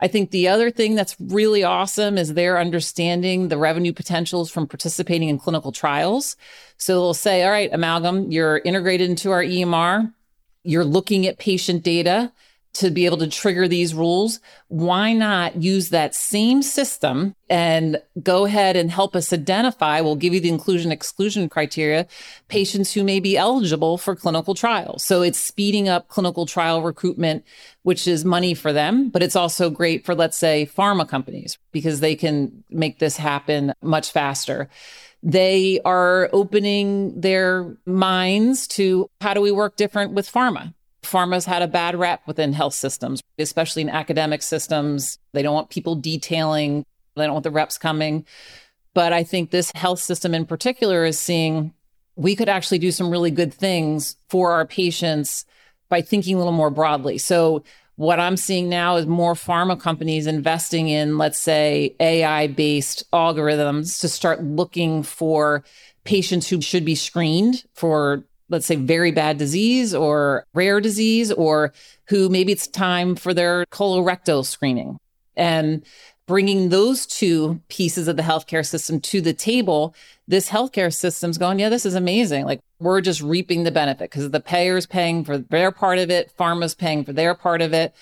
I 0.04 0.06
think 0.06 0.32
the 0.32 0.48
other 0.48 0.70
thing 0.70 0.96
that's 0.96 1.16
really 1.18 1.64
awesome 1.64 2.18
is 2.18 2.34
they're 2.34 2.60
understanding 2.60 3.48
the 3.48 3.56
revenue 3.56 3.94
potentials 3.94 4.50
from 4.50 4.66
participating 4.66 5.30
in 5.30 5.38
clinical 5.38 5.72
trials. 5.72 6.36
So 6.76 7.00
they'll 7.00 7.14
say, 7.14 7.42
all 7.42 7.50
right, 7.50 7.70
Amalgam, 7.72 8.30
you're 8.30 8.58
integrated 8.66 9.08
into 9.08 9.30
our 9.30 9.42
EMR. 9.42 10.12
You're 10.62 10.84
looking 10.84 11.26
at 11.26 11.38
patient 11.38 11.84
data 11.84 12.30
to 12.74 12.90
be 12.90 13.06
able 13.06 13.18
to 13.18 13.28
trigger 13.28 13.66
these 13.68 13.94
rules, 13.94 14.40
why 14.68 15.12
not 15.12 15.62
use 15.62 15.90
that 15.90 16.14
same 16.14 16.60
system 16.62 17.34
and 17.48 18.02
go 18.22 18.44
ahead 18.44 18.76
and 18.76 18.90
help 18.90 19.14
us 19.14 19.32
identify? 19.32 20.00
We'll 20.00 20.16
give 20.16 20.34
you 20.34 20.40
the 20.40 20.48
inclusion 20.48 20.90
exclusion 20.92 21.48
criteria, 21.48 22.06
patients 22.48 22.92
who 22.92 23.04
may 23.04 23.20
be 23.20 23.36
eligible 23.36 23.96
for 23.96 24.16
clinical 24.16 24.54
trials. 24.54 25.04
So 25.04 25.22
it's 25.22 25.38
speeding 25.38 25.88
up 25.88 26.08
clinical 26.08 26.46
trial 26.46 26.82
recruitment, 26.82 27.44
which 27.82 28.08
is 28.08 28.24
money 28.24 28.54
for 28.54 28.72
them, 28.72 29.08
but 29.08 29.22
it's 29.22 29.36
also 29.36 29.70
great 29.70 30.04
for, 30.04 30.14
let's 30.14 30.36
say, 30.36 30.68
pharma 30.76 31.08
companies 31.08 31.58
because 31.72 32.00
they 32.00 32.16
can 32.16 32.64
make 32.70 32.98
this 32.98 33.16
happen 33.16 33.72
much 33.82 34.10
faster. 34.10 34.68
They 35.22 35.80
are 35.84 36.28
opening 36.32 37.20
their 37.20 37.76
minds 37.86 38.66
to 38.68 39.08
how 39.20 39.32
do 39.32 39.40
we 39.40 39.52
work 39.52 39.76
different 39.76 40.12
with 40.12 40.30
pharma? 40.30 40.74
Pharma's 41.14 41.44
had 41.44 41.62
a 41.62 41.68
bad 41.68 41.94
rep 41.94 42.26
within 42.26 42.52
health 42.52 42.74
systems, 42.74 43.22
especially 43.38 43.82
in 43.82 43.88
academic 43.88 44.42
systems. 44.42 45.20
They 45.32 45.42
don't 45.42 45.54
want 45.54 45.70
people 45.70 45.94
detailing 45.94 46.84
They 47.14 47.22
don't 47.24 47.34
want 47.34 47.44
the 47.44 47.52
reps 47.52 47.78
coming. 47.78 48.26
But 48.94 49.12
I 49.12 49.22
think 49.22 49.50
this 49.50 49.70
health 49.76 50.00
system 50.00 50.34
in 50.34 50.44
particular 50.44 51.04
is 51.04 51.16
seeing 51.16 51.72
we 52.16 52.34
could 52.34 52.48
actually 52.48 52.78
do 52.78 52.90
some 52.90 53.10
really 53.10 53.30
good 53.30 53.54
things 53.54 54.16
for 54.28 54.50
our 54.50 54.66
patients 54.66 55.44
by 55.88 56.00
thinking 56.00 56.34
a 56.34 56.38
little 56.38 56.52
more 56.52 56.70
broadly. 56.70 57.18
So 57.18 57.62
what 57.94 58.18
I'm 58.18 58.36
seeing 58.36 58.68
now 58.68 58.96
is 58.96 59.06
more 59.06 59.34
pharma 59.34 59.78
companies 59.80 60.26
investing 60.26 60.88
in, 60.88 61.16
let's 61.16 61.38
say, 61.38 61.94
AI 62.00 62.48
based 62.48 63.08
algorithms 63.12 64.00
to 64.00 64.08
start 64.08 64.42
looking 64.42 65.04
for 65.04 65.62
patients 66.02 66.48
who 66.48 66.60
should 66.60 66.84
be 66.84 66.96
screened 66.96 67.64
for, 67.72 68.24
let's 68.48 68.66
say, 68.66 68.76
very 68.76 69.12
bad 69.12 69.38
disease 69.38 69.94
or 69.94 70.44
rare 70.54 70.80
disease, 70.80 71.32
or 71.32 71.72
who 72.08 72.28
maybe 72.28 72.52
it's 72.52 72.66
time 72.66 73.16
for 73.16 73.32
their 73.32 73.64
colorectal 73.66 74.44
screening. 74.44 74.98
And 75.36 75.84
bringing 76.26 76.68
those 76.68 77.06
two 77.06 77.60
pieces 77.68 78.08
of 78.08 78.16
the 78.16 78.22
healthcare 78.22 78.66
system 78.66 79.00
to 79.00 79.20
the 79.20 79.34
table, 79.34 79.94
this 80.26 80.48
healthcare 80.48 80.92
system's 80.92 81.38
going, 81.38 81.58
yeah, 81.58 81.68
this 81.68 81.84
is 81.84 81.94
amazing. 81.94 82.44
Like 82.46 82.60
we're 82.78 83.00
just 83.00 83.20
reaping 83.20 83.64
the 83.64 83.70
benefit 83.70 84.10
because 84.10 84.30
the 84.30 84.40
payers 84.40 84.86
paying 84.86 85.24
for 85.24 85.38
their 85.38 85.70
part 85.70 85.98
of 85.98 86.10
it, 86.10 86.32
pharma's 86.38 86.74
paying 86.74 87.04
for 87.04 87.12
their 87.12 87.34
part 87.34 87.60
of 87.60 87.72
it. 87.72 87.94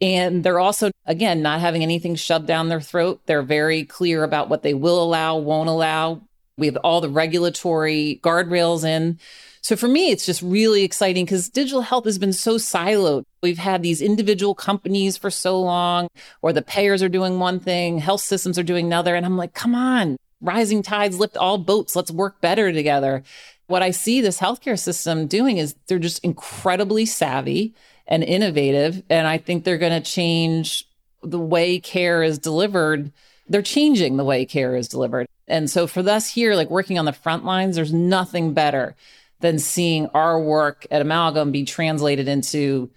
And 0.00 0.42
they're 0.42 0.58
also, 0.58 0.90
again, 1.06 1.42
not 1.42 1.60
having 1.60 1.82
anything 1.82 2.16
shoved 2.16 2.46
down 2.46 2.68
their 2.68 2.80
throat. 2.80 3.20
They're 3.26 3.42
very 3.42 3.84
clear 3.84 4.24
about 4.24 4.48
what 4.48 4.62
they 4.62 4.74
will 4.74 5.02
allow, 5.02 5.36
won't 5.36 5.68
allow. 5.68 6.22
We 6.58 6.66
have 6.66 6.76
all 6.78 7.00
the 7.00 7.08
regulatory 7.08 8.20
guardrails 8.22 8.84
in. 8.84 9.18
So 9.62 9.76
for 9.76 9.86
me, 9.86 10.10
it's 10.10 10.26
just 10.26 10.42
really 10.42 10.82
exciting 10.82 11.24
because 11.24 11.48
digital 11.48 11.82
health 11.82 12.04
has 12.04 12.18
been 12.18 12.32
so 12.32 12.56
siloed. 12.56 13.24
We've 13.44 13.58
had 13.58 13.80
these 13.82 14.02
individual 14.02 14.56
companies 14.56 15.16
for 15.16 15.30
so 15.30 15.60
long, 15.60 16.08
or 16.42 16.52
the 16.52 16.62
payers 16.62 17.00
are 17.00 17.08
doing 17.08 17.38
one 17.38 17.60
thing, 17.60 17.98
health 17.98 18.22
systems 18.22 18.58
are 18.58 18.64
doing 18.64 18.86
another. 18.86 19.14
And 19.14 19.24
I'm 19.24 19.36
like, 19.36 19.54
come 19.54 19.76
on, 19.76 20.16
rising 20.40 20.82
tides 20.82 21.20
lift 21.20 21.36
all 21.36 21.58
boats. 21.58 21.94
Let's 21.94 22.10
work 22.10 22.40
better 22.40 22.72
together. 22.72 23.22
What 23.68 23.82
I 23.82 23.92
see 23.92 24.20
this 24.20 24.40
healthcare 24.40 24.78
system 24.78 25.28
doing 25.28 25.58
is 25.58 25.76
they're 25.86 26.00
just 26.00 26.24
incredibly 26.24 27.06
savvy 27.06 27.72
and 28.08 28.24
innovative. 28.24 29.04
And 29.08 29.28
I 29.28 29.38
think 29.38 29.62
they're 29.62 29.78
going 29.78 30.02
to 30.02 30.10
change 30.10 30.88
the 31.22 31.38
way 31.38 31.78
care 31.78 32.24
is 32.24 32.40
delivered. 32.40 33.12
They're 33.48 33.62
changing 33.62 34.16
the 34.16 34.24
way 34.24 34.44
care 34.44 34.74
is 34.74 34.88
delivered. 34.88 35.28
And 35.46 35.70
so 35.70 35.86
for 35.86 36.00
us 36.00 36.28
here, 36.28 36.56
like 36.56 36.68
working 36.68 36.98
on 36.98 37.04
the 37.04 37.12
front 37.12 37.44
lines, 37.44 37.76
there's 37.76 37.92
nothing 37.92 38.54
better 38.54 38.96
than 39.42 39.58
seeing 39.58 40.06
our 40.14 40.40
work 40.40 40.86
at 40.90 41.02
Amalgam 41.02 41.52
be 41.52 41.64
translated 41.64 42.28
into 42.28 42.90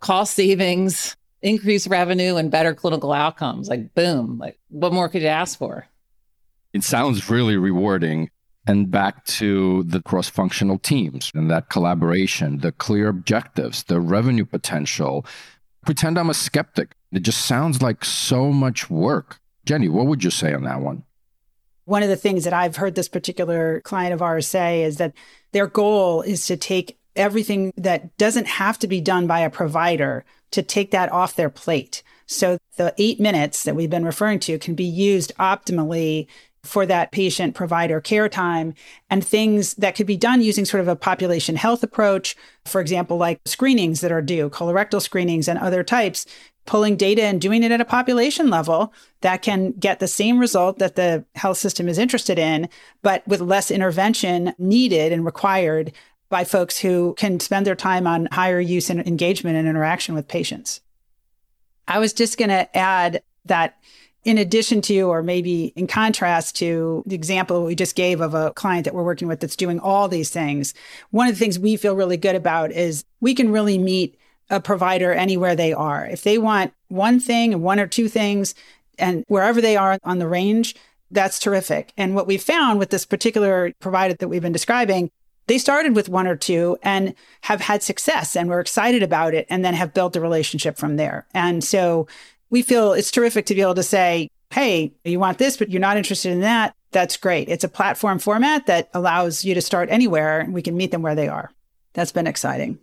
cost 0.00 0.34
savings, 0.34 1.16
increased 1.40 1.86
revenue, 1.86 2.36
and 2.36 2.50
better 2.50 2.74
clinical 2.74 3.12
outcomes. 3.12 3.68
Like, 3.68 3.94
boom, 3.94 4.38
like, 4.38 4.58
what 4.68 4.92
more 4.92 5.08
could 5.08 5.22
you 5.22 5.28
ask 5.28 5.58
for? 5.58 5.86
It 6.74 6.84
sounds 6.84 7.30
really 7.30 7.56
rewarding. 7.56 8.30
And 8.66 8.90
back 8.90 9.26
to 9.26 9.82
the 9.82 10.00
cross 10.00 10.30
functional 10.30 10.78
teams 10.78 11.30
and 11.34 11.50
that 11.50 11.68
collaboration, 11.68 12.60
the 12.60 12.72
clear 12.72 13.08
objectives, 13.08 13.82
the 13.82 14.00
revenue 14.00 14.46
potential. 14.46 15.26
Pretend 15.84 16.18
I'm 16.18 16.30
a 16.30 16.34
skeptic. 16.34 16.94
It 17.12 17.20
just 17.20 17.44
sounds 17.44 17.82
like 17.82 18.06
so 18.06 18.50
much 18.50 18.88
work. 18.88 19.38
Jenny, 19.66 19.88
what 19.90 20.06
would 20.06 20.24
you 20.24 20.30
say 20.30 20.54
on 20.54 20.64
that 20.64 20.80
one? 20.80 21.03
One 21.84 22.02
of 22.02 22.08
the 22.08 22.16
things 22.16 22.44
that 22.44 22.52
I've 22.52 22.76
heard 22.76 22.94
this 22.94 23.08
particular 23.08 23.80
client 23.82 24.14
of 24.14 24.22
ours 24.22 24.46
say 24.46 24.82
is 24.82 24.96
that 24.98 25.12
their 25.52 25.66
goal 25.66 26.22
is 26.22 26.46
to 26.46 26.56
take 26.56 26.98
everything 27.16 27.72
that 27.76 28.16
doesn't 28.16 28.46
have 28.46 28.78
to 28.80 28.86
be 28.86 29.00
done 29.00 29.26
by 29.26 29.40
a 29.40 29.50
provider 29.50 30.24
to 30.50 30.62
take 30.62 30.90
that 30.90 31.12
off 31.12 31.36
their 31.36 31.50
plate. 31.50 32.02
So 32.26 32.58
the 32.76 32.94
eight 32.98 33.20
minutes 33.20 33.64
that 33.64 33.76
we've 33.76 33.90
been 33.90 34.04
referring 34.04 34.40
to 34.40 34.58
can 34.58 34.74
be 34.74 34.84
used 34.84 35.32
optimally 35.38 36.26
for 36.62 36.86
that 36.86 37.12
patient 37.12 37.54
provider 37.54 38.00
care 38.00 38.28
time 38.28 38.72
and 39.10 39.24
things 39.24 39.74
that 39.74 39.94
could 39.94 40.06
be 40.06 40.16
done 40.16 40.40
using 40.40 40.64
sort 40.64 40.80
of 40.80 40.88
a 40.88 40.96
population 40.96 41.56
health 41.56 41.82
approach. 41.82 42.34
For 42.64 42.80
example, 42.80 43.18
like 43.18 43.38
screenings 43.44 44.00
that 44.00 44.10
are 44.10 44.22
due, 44.22 44.48
colorectal 44.48 45.02
screenings 45.02 45.46
and 45.46 45.58
other 45.58 45.84
types 45.84 46.24
pulling 46.66 46.96
data 46.96 47.22
and 47.22 47.40
doing 47.40 47.62
it 47.62 47.72
at 47.72 47.80
a 47.80 47.84
population 47.84 48.48
level 48.48 48.92
that 49.20 49.42
can 49.42 49.72
get 49.72 50.00
the 50.00 50.08
same 50.08 50.38
result 50.38 50.78
that 50.78 50.96
the 50.96 51.24
health 51.34 51.58
system 51.58 51.88
is 51.88 51.98
interested 51.98 52.38
in, 52.38 52.68
but 53.02 53.26
with 53.28 53.40
less 53.40 53.70
intervention 53.70 54.54
needed 54.58 55.12
and 55.12 55.24
required 55.24 55.92
by 56.30 56.44
folks 56.44 56.78
who 56.78 57.14
can 57.18 57.38
spend 57.38 57.66
their 57.66 57.74
time 57.74 58.06
on 58.06 58.28
higher 58.32 58.60
use 58.60 58.90
and 58.90 59.06
engagement 59.06 59.56
and 59.56 59.68
interaction 59.68 60.14
with 60.14 60.26
patients. 60.26 60.80
I 61.86 61.98
was 61.98 62.12
just 62.12 62.38
going 62.38 62.48
to 62.48 62.76
add 62.76 63.22
that 63.44 63.76
in 64.24 64.38
addition 64.38 64.80
to, 64.80 65.00
or 65.02 65.22
maybe 65.22 65.66
in 65.76 65.86
contrast 65.86 66.56
to 66.56 67.02
the 67.06 67.14
example 67.14 67.64
we 67.64 67.74
just 67.74 67.94
gave 67.94 68.22
of 68.22 68.32
a 68.32 68.52
client 68.52 68.86
that 68.86 68.94
we're 68.94 69.04
working 69.04 69.28
with 69.28 69.40
that's 69.40 69.54
doing 69.54 69.78
all 69.78 70.08
these 70.08 70.30
things, 70.30 70.72
one 71.10 71.28
of 71.28 71.34
the 71.34 71.38
things 71.38 71.58
we 71.58 71.76
feel 71.76 71.94
really 71.94 72.16
good 72.16 72.34
about 72.34 72.72
is 72.72 73.04
we 73.20 73.34
can 73.34 73.52
really 73.52 73.76
meet 73.76 74.18
a 74.50 74.60
provider 74.60 75.12
anywhere 75.12 75.56
they 75.56 75.72
are. 75.72 76.06
If 76.06 76.22
they 76.22 76.38
want 76.38 76.72
one 76.88 77.20
thing, 77.20 77.52
and 77.52 77.62
one 77.62 77.80
or 77.80 77.86
two 77.86 78.08
things, 78.08 78.54
and 78.98 79.24
wherever 79.28 79.60
they 79.60 79.76
are 79.76 79.98
on 80.04 80.18
the 80.18 80.28
range, 80.28 80.74
that's 81.10 81.38
terrific. 81.38 81.92
And 81.96 82.14
what 82.14 82.26
we 82.26 82.36
found 82.36 82.78
with 82.78 82.90
this 82.90 83.06
particular 83.06 83.72
provider 83.80 84.14
that 84.14 84.28
we've 84.28 84.42
been 84.42 84.52
describing, 84.52 85.10
they 85.46 85.58
started 85.58 85.94
with 85.94 86.08
one 86.08 86.26
or 86.26 86.36
two 86.36 86.78
and 86.82 87.14
have 87.42 87.60
had 87.60 87.82
success 87.82 88.34
and 88.34 88.48
we're 88.48 88.60
excited 88.60 89.02
about 89.02 89.34
it 89.34 89.46
and 89.50 89.64
then 89.64 89.74
have 89.74 89.94
built 89.94 90.16
a 90.16 90.20
relationship 90.20 90.76
from 90.76 90.96
there. 90.96 91.26
And 91.34 91.62
so 91.62 92.08
we 92.50 92.62
feel 92.62 92.92
it's 92.92 93.10
terrific 93.10 93.46
to 93.46 93.54
be 93.54 93.60
able 93.60 93.74
to 93.74 93.82
say, 93.82 94.28
hey, 94.52 94.92
you 95.04 95.18
want 95.18 95.38
this, 95.38 95.56
but 95.56 95.70
you're 95.70 95.80
not 95.80 95.96
interested 95.96 96.32
in 96.32 96.40
that. 96.40 96.74
That's 96.92 97.16
great. 97.16 97.48
It's 97.48 97.64
a 97.64 97.68
platform 97.68 98.18
format 98.18 98.66
that 98.66 98.88
allows 98.94 99.44
you 99.44 99.54
to 99.54 99.60
start 99.60 99.90
anywhere 99.90 100.40
and 100.40 100.54
we 100.54 100.62
can 100.62 100.76
meet 100.76 100.90
them 100.90 101.02
where 101.02 101.16
they 101.16 101.28
are. 101.28 101.50
That's 101.92 102.12
been 102.12 102.26
exciting. 102.26 102.78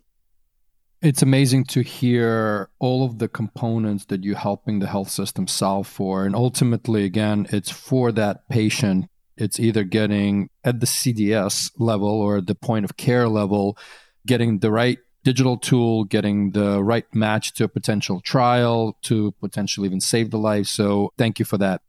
It's 1.02 1.24
amazing 1.24 1.64
to 1.66 1.82
hear 1.82 2.70
all 2.78 3.04
of 3.04 3.18
the 3.18 3.28
components 3.28 4.06
that 4.06 4.24
you're 4.24 4.36
helping 4.36 4.78
the 4.78 4.88
health 4.88 5.10
system 5.10 5.48
solve 5.48 5.88
for. 5.88 6.28
And 6.28 6.36
ultimately, 6.36 7.06
again, 7.06 7.48
it's 7.50 7.72
for 7.72 8.12
that 8.12 8.48
patient. 8.50 9.10
It's 9.36 9.60
either 9.60 9.84
getting 9.84 10.52
at 10.64 10.80
the 10.80 10.86
CDS 10.86 11.72
level 11.80 12.08
or 12.08 12.40
the 12.40 12.54
point 12.54 12.86
of 12.86 12.98
care 12.98 13.28
level, 13.28 13.80
getting 14.28 14.60
the 14.60 14.70
right 14.70 15.00
digital 15.24 15.58
tool, 15.58 16.04
getting 16.04 16.52
the 16.52 16.84
right 16.84 17.06
match 17.16 17.54
to 17.54 17.64
a 17.64 17.68
potential 17.68 18.22
trial 18.22 18.96
to 19.02 19.32
potentially 19.40 19.88
even 19.88 20.02
save 20.02 20.30
the 20.30 20.38
life. 20.38 20.68
So, 20.68 21.14
thank 21.18 21.40
you 21.40 21.46
for 21.46 21.58
that. 21.58 21.82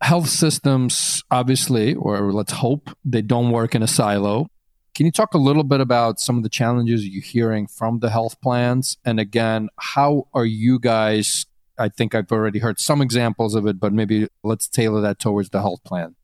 Health 0.00 0.30
systems, 0.30 1.22
obviously, 1.30 1.94
or 1.94 2.32
let's 2.32 2.52
hope 2.52 2.96
they 3.04 3.20
don't 3.20 3.50
work 3.50 3.74
in 3.74 3.82
a 3.82 3.86
silo. 3.86 4.48
Can 4.96 5.04
you 5.04 5.12
talk 5.12 5.34
a 5.34 5.38
little 5.38 5.62
bit 5.62 5.82
about 5.82 6.20
some 6.20 6.38
of 6.38 6.42
the 6.42 6.48
challenges 6.48 7.06
you're 7.06 7.22
hearing 7.22 7.66
from 7.66 7.98
the 7.98 8.08
health 8.08 8.40
plans? 8.40 8.96
And 9.04 9.20
again, 9.20 9.68
how 9.78 10.26
are 10.32 10.46
you 10.46 10.78
guys? 10.78 11.44
I 11.78 11.90
think 11.90 12.14
I've 12.14 12.32
already 12.32 12.60
heard 12.60 12.80
some 12.80 13.02
examples 13.02 13.54
of 13.54 13.66
it, 13.66 13.78
but 13.78 13.92
maybe 13.92 14.26
let's 14.42 14.66
tailor 14.66 15.02
that 15.02 15.18
towards 15.18 15.50
the 15.50 15.60
health 15.60 15.84
plan. 15.84 16.14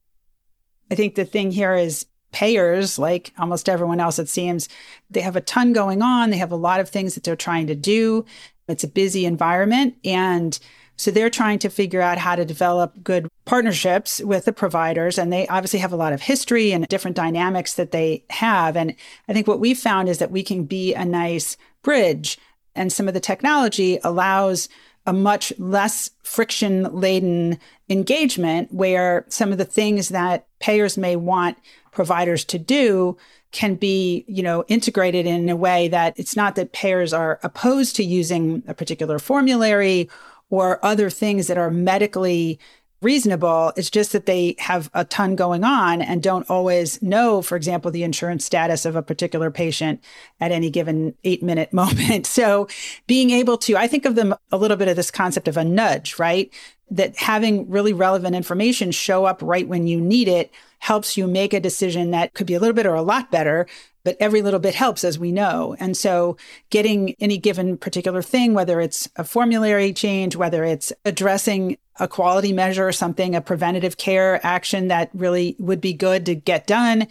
I 0.91 0.95
think 0.95 1.17
the 1.17 1.27
thing 1.27 1.51
here 1.51 1.75
is 1.75 2.07
payers, 2.31 2.99
like 2.99 3.35
almost 3.39 3.69
everyone 3.69 4.01
else, 4.01 4.19
it 4.19 4.31
seems, 4.31 4.71
they 5.11 5.21
have 5.21 5.37
a 5.37 5.43
ton 5.43 5.75
going 5.75 6.01
on. 6.01 6.31
They 6.31 6.39
have 6.39 6.51
a 6.51 6.57
lot 6.57 6.81
of 6.81 6.89
things 6.89 7.15
that 7.15 7.25
they're 7.25 7.37
trying 7.37 7.67
to 7.67 7.75
do. 7.75 8.25
It's 8.69 8.85
a 8.85 8.89
busy 8.89 9.27
environment. 9.27 9.97
And 10.03 10.59
so 10.97 11.11
they're 11.11 11.31
trying 11.31 11.59
to 11.61 11.69
figure 11.69 12.01
out 12.01 12.19
how 12.19 12.37
to 12.37 12.45
develop 12.45 13.03
good 13.03 13.29
partnerships 13.45 14.21
with 14.21 14.45
the 14.45 14.53
providers. 14.53 15.19
And 15.19 15.33
they 15.33 15.47
obviously 15.49 15.81
have 15.81 15.93
a 15.93 15.97
lot 15.97 16.13
of 16.13 16.23
history 16.23 16.73
and 16.73 16.87
different 16.89 17.17
dynamics 17.17 17.75
that 17.75 17.93
they 17.93 18.25
have. 18.31 18.77
And 18.77 18.95
I 19.29 19.33
think 19.33 19.49
what 19.49 19.61
we've 19.61 19.79
found 19.79 20.09
is 20.09 20.19
that 20.19 20.31
we 20.31 20.43
can 20.43 20.65
be 20.65 20.95
a 20.95 21.05
nice 21.05 21.57
bridge. 21.83 22.39
And 22.75 22.93
some 22.93 23.09
of 23.09 23.15
the 23.15 23.21
technology 23.21 23.99
allows 24.05 24.69
a 25.07 25.13
much 25.13 25.53
less 25.59 26.11
friction 26.23 26.85
laden 26.95 27.59
engagement 27.89 28.73
where 28.73 29.25
some 29.29 29.51
of 29.51 29.59
the 29.59 29.65
things 29.65 30.11
that 30.11 30.47
payers 30.61 30.97
may 30.97 31.17
want 31.17 31.59
providers 31.91 32.45
to 32.45 32.59
do 32.59 33.17
can 33.51 33.75
be 33.75 34.25
you 34.27 34.43
know 34.43 34.65
integrated 34.69 35.27
in 35.27 35.49
a 35.49 35.57
way 35.57 35.89
that 35.89 36.15
it's 36.19 36.37
not 36.37 36.55
that 36.55 36.73
payers 36.73 37.13
are 37.13 37.39
opposed 37.43 37.97
to 37.97 38.05
using 38.05 38.63
a 38.67 38.75
particular 38.75 39.19
formulary 39.19 40.09
or 40.53 40.79
other 40.85 41.09
things 41.09 41.47
that 41.47 41.57
are 41.57 41.71
medically 41.71 42.61
reasonable. 43.01 43.73
It's 43.75 43.91
just 43.91 44.13
that 44.13 44.27
they 44.27 44.55
have 44.59 44.91
a 44.93 45.05
ton 45.05 45.35
going 45.35 45.65
on 45.65 46.03
and 46.03 46.23
don't 46.23 46.49
always 46.49 47.01
know, 47.03 47.41
for 47.41 47.57
example, 47.57 47.91
the 47.91 48.05
insurance 48.05 48.45
status 48.45 48.85
of 48.85 48.95
a 48.95 49.03
particular 49.03 49.51
patient 49.51 50.05
at 50.41 50.53
any 50.53 50.69
given 50.69 51.15
eight 51.25 51.43
minute 51.43 51.73
moment. 51.73 52.27
So 52.27 52.69
being 53.07 53.31
able 53.31 53.57
to, 53.59 53.77
I 53.77 53.89
think 53.89 54.05
of 54.05 54.15
them 54.15 54.35
a 54.53 54.59
little 54.59 54.77
bit 54.77 54.89
of 54.89 54.95
this 54.95 55.11
concept 55.11 55.49
of 55.49 55.57
a 55.57 55.65
nudge, 55.65 56.19
right? 56.19 56.53
That 56.93 57.17
having 57.17 57.71
really 57.71 57.93
relevant 57.93 58.37
information 58.37 58.91
show 58.93 59.25
up 59.25 59.41
right 59.43 59.67
when 59.67 59.87
you 59.87 60.01
need 60.01 60.29
it 60.29 60.53
helps 60.79 61.17
you 61.17 61.27
make 61.27 61.55
a 61.55 61.61
decision 61.61 62.11
that 62.11 62.35
could 62.35 62.47
be 62.47 62.55
a 62.55 62.61
little 62.61 62.75
bit 62.75 62.87
or 62.87 62.95
a 62.95 63.03
lot 63.03 63.31
better 63.31 63.67
but 64.05 64.17
every 64.19 64.43
little 64.43 64.61
bit 64.61 64.75
helps, 64.75 65.05
as 65.05 65.19
we 65.19 65.33
know. 65.33 65.77
And 65.79 65.97
so, 65.97 66.37
getting 66.71 67.15
any 67.21 67.39
given 67.39 67.77
particular 67.77 68.23
thing, 68.23 68.55
whether 68.55 68.81
it's 68.81 69.09
a 69.17 69.25
formulary 69.25 69.93
change, 69.93 70.37
whether 70.37 70.65
it's 70.65 70.93
addressing 71.05 71.79
a 72.01 72.09
quality 72.09 72.53
measure 72.53 72.87
or 72.87 72.93
something, 72.93 73.35
a 73.35 73.41
preventative 73.41 73.97
care 73.97 74.45
action 74.45 74.89
that 74.89 75.11
really 75.13 75.57
would 75.59 75.81
be 75.81 75.93
good 75.93 76.27
to 76.27 76.35
get 76.35 76.67
done. 76.67 77.07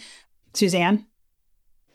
Suzanne? 0.54 1.06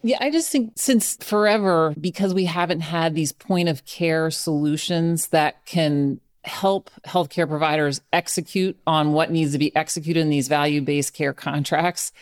Yeah, 0.03 0.19
I 0.21 0.31
just 0.31 0.51
think 0.51 0.73
since 0.77 1.17
forever, 1.17 1.95
because 2.01 2.33
we 2.33 2.45
haven't 2.45 2.81
had 2.81 3.15
these 3.15 3.33
point 3.33 3.69
of 3.69 3.85
care 3.85 4.31
solutions 4.31 5.29
that 5.29 5.67
can 5.67 6.21
help 6.47 6.91
healthcare 7.07 7.49
providers 7.49 8.01
execute 8.13 8.79
on 8.87 9.13
what 9.13 9.31
needs 9.31 9.53
to 9.53 9.59
be 9.59 9.75
executed 9.75 10.21
in 10.21 10.31
these 10.31 10.49
value 10.49 10.81
based 10.81 11.13
care 11.13 11.33
contracts, 11.33 12.13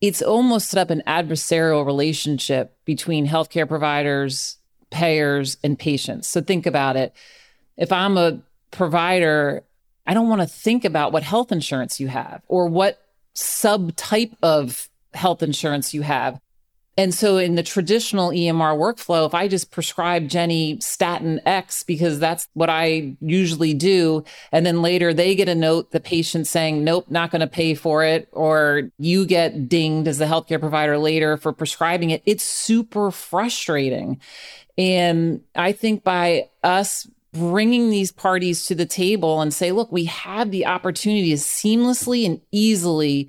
it's 0.00 0.22
almost 0.22 0.68
set 0.68 0.80
up 0.80 0.90
an 0.90 1.02
adversarial 1.06 1.84
relationship 1.86 2.76
between 2.84 3.26
healthcare 3.26 3.66
providers, 3.66 4.58
payers, 4.90 5.56
and 5.64 5.78
patients. 5.78 6.28
So 6.28 6.42
think 6.42 6.66
about 6.66 6.96
it. 6.96 7.14
If 7.76 7.90
I'm 7.90 8.16
a 8.18 8.40
provider, 8.70 9.64
I 10.06 10.14
don't 10.14 10.28
want 10.28 10.42
to 10.42 10.46
think 10.46 10.84
about 10.84 11.12
what 11.12 11.22
health 11.22 11.50
insurance 11.50 11.98
you 11.98 12.08
have 12.08 12.42
or 12.48 12.66
what 12.66 13.00
subtype 13.34 14.36
of 14.42 14.88
health 15.14 15.42
insurance 15.42 15.94
you 15.94 16.02
have. 16.02 16.38
And 16.96 17.12
so 17.12 17.38
in 17.38 17.56
the 17.56 17.62
traditional 17.62 18.30
EMR 18.30 18.78
workflow, 18.78 19.26
if 19.26 19.34
I 19.34 19.48
just 19.48 19.72
prescribe 19.72 20.28
Jenny 20.28 20.78
statin 20.80 21.40
X 21.44 21.82
because 21.82 22.20
that's 22.20 22.46
what 22.54 22.70
I 22.70 23.16
usually 23.20 23.74
do, 23.74 24.24
and 24.52 24.64
then 24.64 24.80
later 24.80 25.12
they 25.12 25.34
get 25.34 25.48
a 25.48 25.54
note, 25.56 25.90
the 25.90 25.98
patient 25.98 26.46
saying, 26.46 26.84
nope, 26.84 27.06
not 27.10 27.32
going 27.32 27.40
to 27.40 27.48
pay 27.48 27.74
for 27.74 28.04
it, 28.04 28.28
or 28.30 28.90
you 28.98 29.26
get 29.26 29.68
dinged 29.68 30.06
as 30.06 30.18
the 30.18 30.26
healthcare 30.26 30.60
provider 30.60 30.96
later 30.96 31.36
for 31.36 31.52
prescribing 31.52 32.10
it, 32.10 32.22
it's 32.26 32.44
super 32.44 33.10
frustrating. 33.10 34.20
And 34.78 35.42
I 35.54 35.72
think 35.72 36.04
by 36.04 36.48
us 36.62 37.08
bringing 37.32 37.90
these 37.90 38.12
parties 38.12 38.66
to 38.66 38.74
the 38.76 38.86
table 38.86 39.40
and 39.40 39.52
say, 39.52 39.72
look, 39.72 39.90
we 39.90 40.04
have 40.04 40.52
the 40.52 40.66
opportunity 40.66 41.30
to 41.30 41.36
seamlessly 41.36 42.24
and 42.24 42.40
easily 42.52 43.28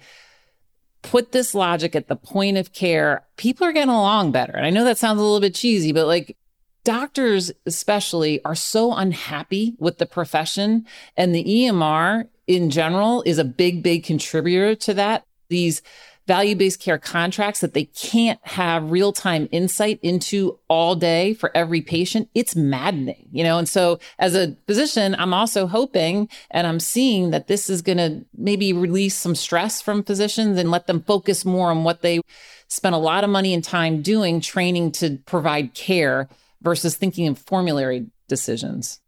put 1.06 1.32
this 1.32 1.54
logic 1.54 1.96
at 1.96 2.08
the 2.08 2.16
point 2.16 2.58
of 2.58 2.74
care, 2.74 3.24
people 3.38 3.66
are 3.68 3.72
getting 3.72 3.94
along 3.94 4.32
better. 4.32 4.54
And 4.54 4.66
I 4.66 4.72
know 4.72 4.84
that 4.86 4.98
sounds 4.98 5.20
a 5.20 5.24
little 5.24 5.40
bit 5.40 5.54
cheesy, 5.54 5.92
but 5.92 6.08
like 6.08 6.36
doctors, 6.84 7.52
especially, 7.66 8.44
are 8.44 8.56
so 8.56 8.94
unhappy 8.94 9.76
with 9.78 10.00
the 10.00 10.06
profession. 10.06 10.86
And 11.16 11.34
the 11.34 11.44
EMR 11.44 12.28
in 12.48 12.70
general 12.70 13.22
is 13.24 13.38
a 13.38 13.44
big, 13.44 13.84
big 13.84 14.04
contributor 14.04 14.76
to 14.76 14.94
that. 14.96 15.26
These 15.50 15.84
value 16.28 16.56
based 16.56 16.80
care 16.80 16.98
contracts 16.98 17.60
that 17.60 17.74
they 17.74 17.86
can't 17.86 18.40
have 18.44 18.92
real 18.92 19.12
time 19.12 19.48
insight 19.52 20.00
into 20.02 20.58
all 20.68 20.96
day 20.96 21.34
for 21.34 21.56
every 21.56 21.82
patient, 21.82 22.30
it's 22.34 22.56
maddening, 22.56 23.28
you 23.32 23.44
know? 23.44 23.58
And 23.58 23.70
so 23.70 24.00
as 24.18 24.36
a 24.36 24.56
physician, 24.68 25.16
I'm 25.20 25.34
also 25.34 25.68
hoping 25.68 26.28
and 26.52 26.66
I'm 26.66 26.80
seeing 26.80 27.32
that 27.32 27.48
this 27.48 27.70
is 27.70 27.82
going 27.82 27.98
to 27.98 28.26
maybe 28.36 28.74
release 28.74 29.16
some 29.16 29.36
stress 29.36 29.82
from 29.82 30.04
physicians 30.04 30.58
and 30.58 30.72
let 30.72 30.88
them 30.88 31.04
focus 31.04 31.46
more 31.46 31.70
on 31.70 31.84
what 31.84 32.02
they 32.02 32.22
spent 32.68 32.96
a 32.96 33.00
lot 33.00 33.24
of 33.24 33.30
money 33.30 33.54
and 33.54 33.64
time 33.64 34.02
doing, 34.02 34.42
training 34.42 34.92
to 34.94 35.18
provide 35.26 35.74
care 35.74 36.28
versus 36.62 36.96
thinking 36.96 37.28
of 37.28 37.38
formulary 37.38 38.08
decisions. 38.28 39.00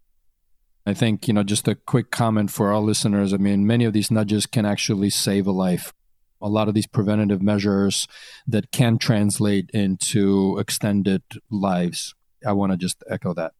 I 0.85 0.93
think, 0.93 1.27
you 1.27 1.33
know, 1.33 1.43
just 1.43 1.67
a 1.67 1.75
quick 1.75 2.11
comment 2.11 2.49
for 2.49 2.71
our 2.71 2.79
listeners. 2.79 3.33
I 3.33 3.37
mean, 3.37 3.67
many 3.67 3.83
of 3.83 3.91
these 3.91 4.09
nudges 4.09 4.45
can 4.45 4.65
actually 4.65 5.09
save 5.09 5.45
a 5.45 5.51
life 5.51 5.93
a 6.41 6.49
lot 6.49 6.67
of 6.67 6.73
these 6.73 6.87
preventative 6.87 7.41
measures 7.41 8.07
that 8.47 8.71
can 8.71 8.97
translate 8.97 9.69
into 9.71 10.57
extended 10.59 11.23
lives. 11.49 12.15
I 12.45 12.53
want 12.53 12.71
to 12.71 12.77
just 12.77 13.03
echo 13.09 13.33
that. 13.33 13.53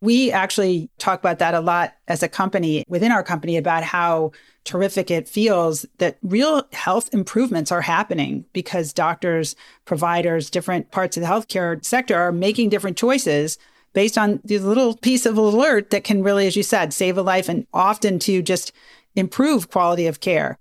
We 0.00 0.32
actually 0.32 0.90
talk 0.98 1.20
about 1.20 1.38
that 1.38 1.54
a 1.54 1.60
lot 1.60 1.94
as 2.08 2.24
a 2.24 2.28
company 2.28 2.84
within 2.88 3.12
our 3.12 3.22
company 3.22 3.56
about 3.56 3.84
how 3.84 4.32
terrific 4.64 5.12
it 5.12 5.28
feels 5.28 5.86
that 5.98 6.18
real 6.22 6.64
health 6.72 7.12
improvements 7.14 7.70
are 7.70 7.82
happening 7.82 8.44
because 8.52 8.92
doctors, 8.92 9.54
providers, 9.84 10.50
different 10.50 10.90
parts 10.90 11.16
of 11.16 11.20
the 11.22 11.28
healthcare 11.28 11.84
sector 11.84 12.16
are 12.16 12.32
making 12.32 12.68
different 12.68 12.96
choices 12.96 13.58
based 13.92 14.18
on 14.18 14.40
this 14.42 14.62
little 14.62 14.96
piece 14.96 15.26
of 15.26 15.36
alert 15.36 15.90
that 15.90 16.04
can 16.04 16.22
really, 16.22 16.46
as 16.46 16.56
you 16.56 16.62
said, 16.62 16.92
save 16.92 17.16
a 17.16 17.22
life 17.22 17.48
and 17.48 17.66
often 17.72 18.18
to 18.18 18.42
just 18.42 18.72
improve 19.14 19.70
quality 19.70 20.06
of 20.06 20.20
care. 20.20 20.58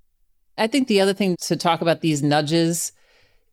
I 0.61 0.67
think 0.67 0.87
the 0.87 1.01
other 1.01 1.13
thing 1.13 1.37
to 1.41 1.55
talk 1.55 1.81
about 1.81 2.01
these 2.01 2.21
nudges 2.21 2.91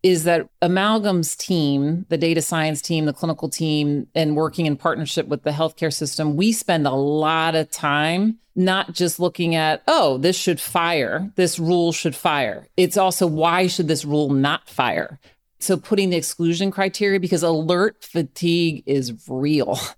is 0.03 0.25
that 0.25 0.47
Amalgam's 0.61 1.35
team, 1.35 2.05
the 2.11 2.19
data 2.19 2.43
science 2.43 2.83
team, 2.83 3.07
the 3.07 3.15
clinical 3.15 3.49
team, 3.49 4.07
and 4.15 4.37
working 4.37 4.67
in 4.67 4.77
partnership 4.77 5.27
with 5.27 5.43
the 5.43 5.51
healthcare 5.51 5.93
system, 5.93 6.37
we 6.37 6.53
spend 6.53 6.87
a 6.87 6.91
lot 6.91 7.55
of 7.55 7.71
time 7.71 8.39
not 8.55 8.93
just 8.93 9.19
looking 9.19 9.55
at, 9.55 9.83
oh, 9.89 10.19
this 10.19 10.37
should 10.37 10.61
fire, 10.61 11.33
this 11.37 11.59
rule 11.59 11.93
should 11.93 12.15
fire. 12.15 12.69
It's 12.77 12.99
also 12.99 13.27
why 13.27 13.69
should 13.69 13.89
this 13.89 14.05
rule 14.05 14.29
not 14.29 14.69
fire? 14.69 15.19
So 15.61 15.77
putting 15.77 16.11
the 16.11 16.17
exclusion 16.17 16.71
criteria 16.71 17.19
because 17.19 17.43
alert 17.43 18.05
fatigue 18.05 18.83
is 18.87 19.13
real. 19.29 19.79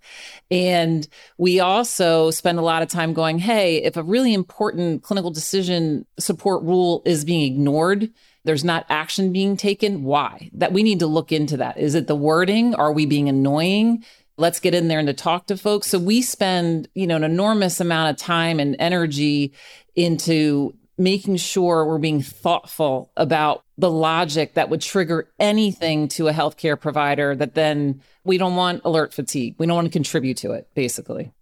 And 0.52 1.06
we 1.38 1.60
also 1.60 2.32
spend 2.32 2.58
a 2.58 2.62
lot 2.62 2.82
of 2.82 2.88
time 2.88 3.12
going, 3.12 3.38
hey, 3.38 3.76
if 3.84 3.96
a 3.96 4.02
really 4.02 4.34
important 4.34 5.04
clinical 5.04 5.30
decision 5.30 6.06
support 6.18 6.64
rule 6.64 7.02
is 7.06 7.24
being 7.24 7.42
ignored, 7.42 8.10
there's 8.42 8.64
not 8.64 8.84
action 8.88 9.32
being 9.32 9.56
taken. 9.56 10.02
Why? 10.02 10.50
That 10.54 10.72
we 10.72 10.82
need 10.82 10.98
to 11.00 11.06
look 11.06 11.30
into 11.30 11.56
that. 11.58 11.78
Is 11.78 11.94
it 11.94 12.08
the 12.08 12.16
wording? 12.16 12.74
Are 12.74 12.92
we 12.92 13.06
being 13.06 13.28
annoying? 13.28 14.04
Let's 14.38 14.58
get 14.58 14.74
in 14.74 14.88
there 14.88 14.98
and 14.98 15.06
to 15.06 15.14
talk 15.14 15.46
to 15.46 15.56
folks. 15.56 15.86
So 15.86 16.00
we 16.00 16.20
spend, 16.20 16.88
you 16.94 17.06
know, 17.06 17.16
an 17.16 17.24
enormous 17.24 17.78
amount 17.78 18.10
of 18.10 18.16
time 18.16 18.58
and 18.58 18.74
energy 18.78 19.52
into 19.94 20.74
making 21.00 21.34
sure 21.36 21.86
we're 21.86 21.98
being 21.98 22.20
thoughtful 22.20 23.10
about 23.16 23.64
the 23.78 23.90
logic 23.90 24.52
that 24.52 24.68
would 24.68 24.82
trigger 24.82 25.26
anything 25.40 26.06
to 26.06 26.28
a 26.28 26.32
healthcare 26.32 26.78
provider 26.78 27.34
that 27.34 27.54
then 27.54 28.02
we 28.22 28.36
don't 28.36 28.54
want 28.54 28.82
alert 28.84 29.14
fatigue. 29.14 29.54
We 29.56 29.66
don't 29.66 29.76
want 29.76 29.86
to 29.86 29.92
contribute 29.92 30.36
to 30.38 30.52
it, 30.52 30.68
basically. 30.74 31.32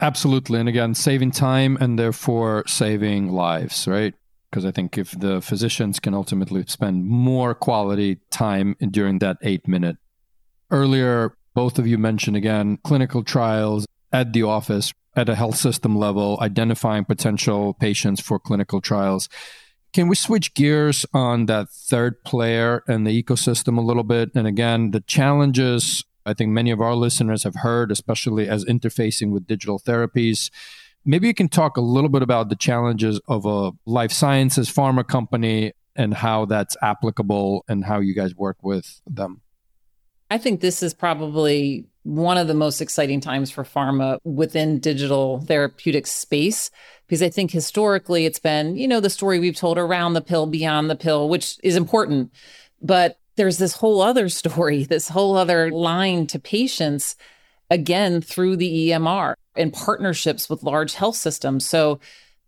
Absolutely. 0.00 0.58
And 0.58 0.68
again, 0.68 0.94
saving 0.94 1.32
time 1.32 1.76
and 1.78 1.98
therefore 1.98 2.64
saving 2.66 3.30
lives, 3.30 3.86
right? 3.86 4.14
Because 4.50 4.64
I 4.64 4.70
think 4.70 4.96
if 4.96 5.10
the 5.10 5.42
physicians 5.42 6.00
can 6.00 6.14
ultimately 6.14 6.64
spend 6.66 7.04
more 7.04 7.54
quality 7.54 8.20
time 8.30 8.76
during 8.90 9.18
that 9.18 9.36
eight 9.42 9.68
minute. 9.68 9.98
Earlier, 10.70 11.36
both 11.52 11.78
of 11.78 11.86
you 11.86 11.98
mentioned 11.98 12.36
again 12.36 12.78
clinical 12.82 13.22
trials 13.22 13.86
at 14.10 14.32
the 14.32 14.42
office 14.42 14.94
at 15.16 15.28
a 15.28 15.34
health 15.34 15.56
system 15.56 15.96
level, 15.96 16.38
identifying 16.40 17.04
potential 17.04 17.74
patients 17.74 18.20
for 18.20 18.38
clinical 18.38 18.80
trials. 18.80 19.28
Can 19.92 20.08
we 20.08 20.16
switch 20.16 20.54
gears 20.54 21.06
on 21.14 21.46
that 21.46 21.70
third 21.70 22.24
player 22.24 22.82
and 22.88 23.06
the 23.06 23.22
ecosystem 23.22 23.78
a 23.78 23.80
little 23.80 24.02
bit? 24.02 24.30
And 24.34 24.46
again, 24.46 24.90
the 24.90 25.00
challenges 25.00 26.04
I 26.26 26.34
think 26.34 26.50
many 26.50 26.70
of 26.70 26.80
our 26.80 26.94
listeners 26.94 27.42
have 27.44 27.56
heard, 27.56 27.90
especially 27.90 28.48
as 28.48 28.64
interfacing 28.64 29.30
with 29.30 29.46
digital 29.46 29.78
therapies. 29.78 30.50
Maybe 31.04 31.26
you 31.26 31.34
can 31.34 31.48
talk 31.48 31.76
a 31.76 31.82
little 31.82 32.08
bit 32.08 32.22
about 32.22 32.48
the 32.48 32.56
challenges 32.56 33.20
of 33.28 33.44
a 33.44 33.72
life 33.84 34.12
sciences 34.12 34.70
pharma 34.70 35.06
company 35.06 35.72
and 35.94 36.14
how 36.14 36.46
that's 36.46 36.76
applicable 36.82 37.64
and 37.68 37.84
how 37.84 38.00
you 38.00 38.14
guys 38.14 38.34
work 38.34 38.56
with 38.62 39.00
them. 39.06 39.42
I 40.30 40.38
think 40.38 40.60
this 40.60 40.82
is 40.82 40.94
probably 40.94 41.86
one 42.04 42.38
of 42.38 42.46
the 42.46 42.54
most 42.54 42.80
exciting 42.80 43.20
times 43.20 43.50
for 43.50 43.64
pharma 43.64 44.18
within 44.24 44.78
digital 44.78 45.40
therapeutic 45.40 46.06
space 46.06 46.70
because 47.06 47.22
I 47.22 47.28
think 47.28 47.50
historically 47.50 48.24
it's 48.26 48.38
been, 48.38 48.76
you 48.76 48.88
know, 48.88 49.00
the 49.00 49.10
story 49.10 49.38
we've 49.38 49.56
told 49.56 49.78
around 49.78 50.14
the 50.14 50.20
pill, 50.20 50.46
beyond 50.46 50.88
the 50.88 50.96
pill, 50.96 51.28
which 51.28 51.58
is 51.62 51.76
important. 51.76 52.32
But 52.80 53.18
there's 53.36 53.58
this 53.58 53.74
whole 53.74 54.00
other 54.00 54.28
story, 54.30 54.84
this 54.84 55.08
whole 55.08 55.36
other 55.36 55.70
line 55.70 56.26
to 56.28 56.38
patients, 56.38 57.16
again, 57.70 58.20
through 58.20 58.56
the 58.56 58.90
EMR 58.90 59.34
and 59.56 59.72
partnerships 59.72 60.48
with 60.48 60.62
large 60.62 60.94
health 60.94 61.16
systems. 61.16 61.66
So 61.66 62.00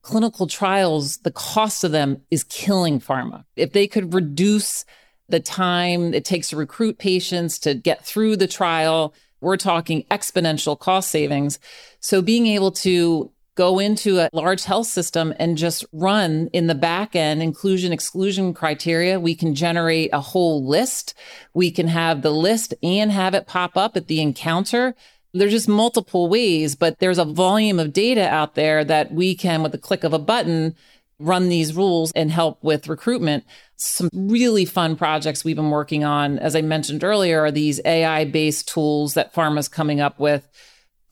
clinical 0.03 0.47
trials, 0.47 1.19
the 1.19 1.33
cost 1.33 1.85
of 1.85 1.93
them 1.93 2.23
is 2.31 2.45
killing 2.45 3.01
pharma. 3.01 3.45
If 3.57 3.73
they 3.73 3.87
could 3.87 4.15
reduce 4.15 4.85
the 5.29 5.41
time 5.41 6.15
it 6.15 6.25
takes 6.25 6.51
to 6.51 6.57
recruit 6.57 6.99
patients 6.99 7.59
to 7.59 7.75
get 7.75 8.05
through 8.05 8.37
the 8.37 8.47
trial, 8.47 9.13
we're 9.41 9.57
talking 9.57 10.05
exponential 10.11 10.79
cost 10.79 11.11
savings. 11.11 11.59
So 12.01 12.23
being 12.23 12.47
able 12.47 12.73
to 12.73 13.31
go 13.57 13.79
into 13.79 14.19
a 14.19 14.29
large 14.33 14.65
health 14.65 14.87
system 14.87 15.35
and 15.39 15.57
just 15.57 15.85
run 15.93 16.49
in 16.53 16.67
the 16.67 16.75
back 16.75 17.17
end 17.17 17.43
inclusion 17.43 17.91
exclusion 17.93 18.55
criteria. 18.55 19.19
We 19.19 19.35
can 19.35 19.55
generate 19.55 20.11
a 20.13 20.21
whole 20.21 20.65
list. 20.65 21.15
We 21.55 21.71
can 21.71 21.89
have 21.89 22.23
the 22.23 22.31
list 22.31 22.75
and 22.83 23.11
have 23.11 23.35
it 23.35 23.47
pop 23.47 23.77
up 23.77 23.97
at 23.97 24.07
the 24.07 24.21
encounter. 24.21 24.95
There's 25.33 25.53
just 25.53 25.69
multiple 25.69 26.29
ways, 26.29 26.77
but 26.77 26.99
there's 26.99 27.19
a 27.19 27.25
volume 27.25 27.79
of 27.79 27.93
data 27.93 28.29
out 28.29 28.55
there 28.55 28.85
that 28.85 29.13
we 29.13 29.35
can, 29.35 29.63
with 29.63 29.73
the 29.73 29.79
click 29.79 30.05
of 30.05 30.13
a 30.13 30.19
button, 30.19 30.75
run 31.19 31.49
these 31.49 31.75
rules 31.75 32.13
and 32.13 32.31
help 32.31 32.63
with 32.63 32.89
recruitment. 32.89 33.45
Some 33.77 34.11
really 34.13 34.65
fun 34.65 34.97
projects 34.97 35.45
we've 35.45 35.57
been 35.57 35.71
working 35.71 36.05
on, 36.05 36.39
as 36.39 36.55
I 36.55 36.63
mentioned 36.63 37.05
earlier, 37.05 37.41
are 37.45 37.51
these 37.51 37.81
AI 37.85 38.25
based 38.25 38.69
tools 38.69 39.15
that 39.15 39.35
pharma's 39.35 39.69
coming 39.69 40.01
up 40.01 40.19
with 40.19 40.49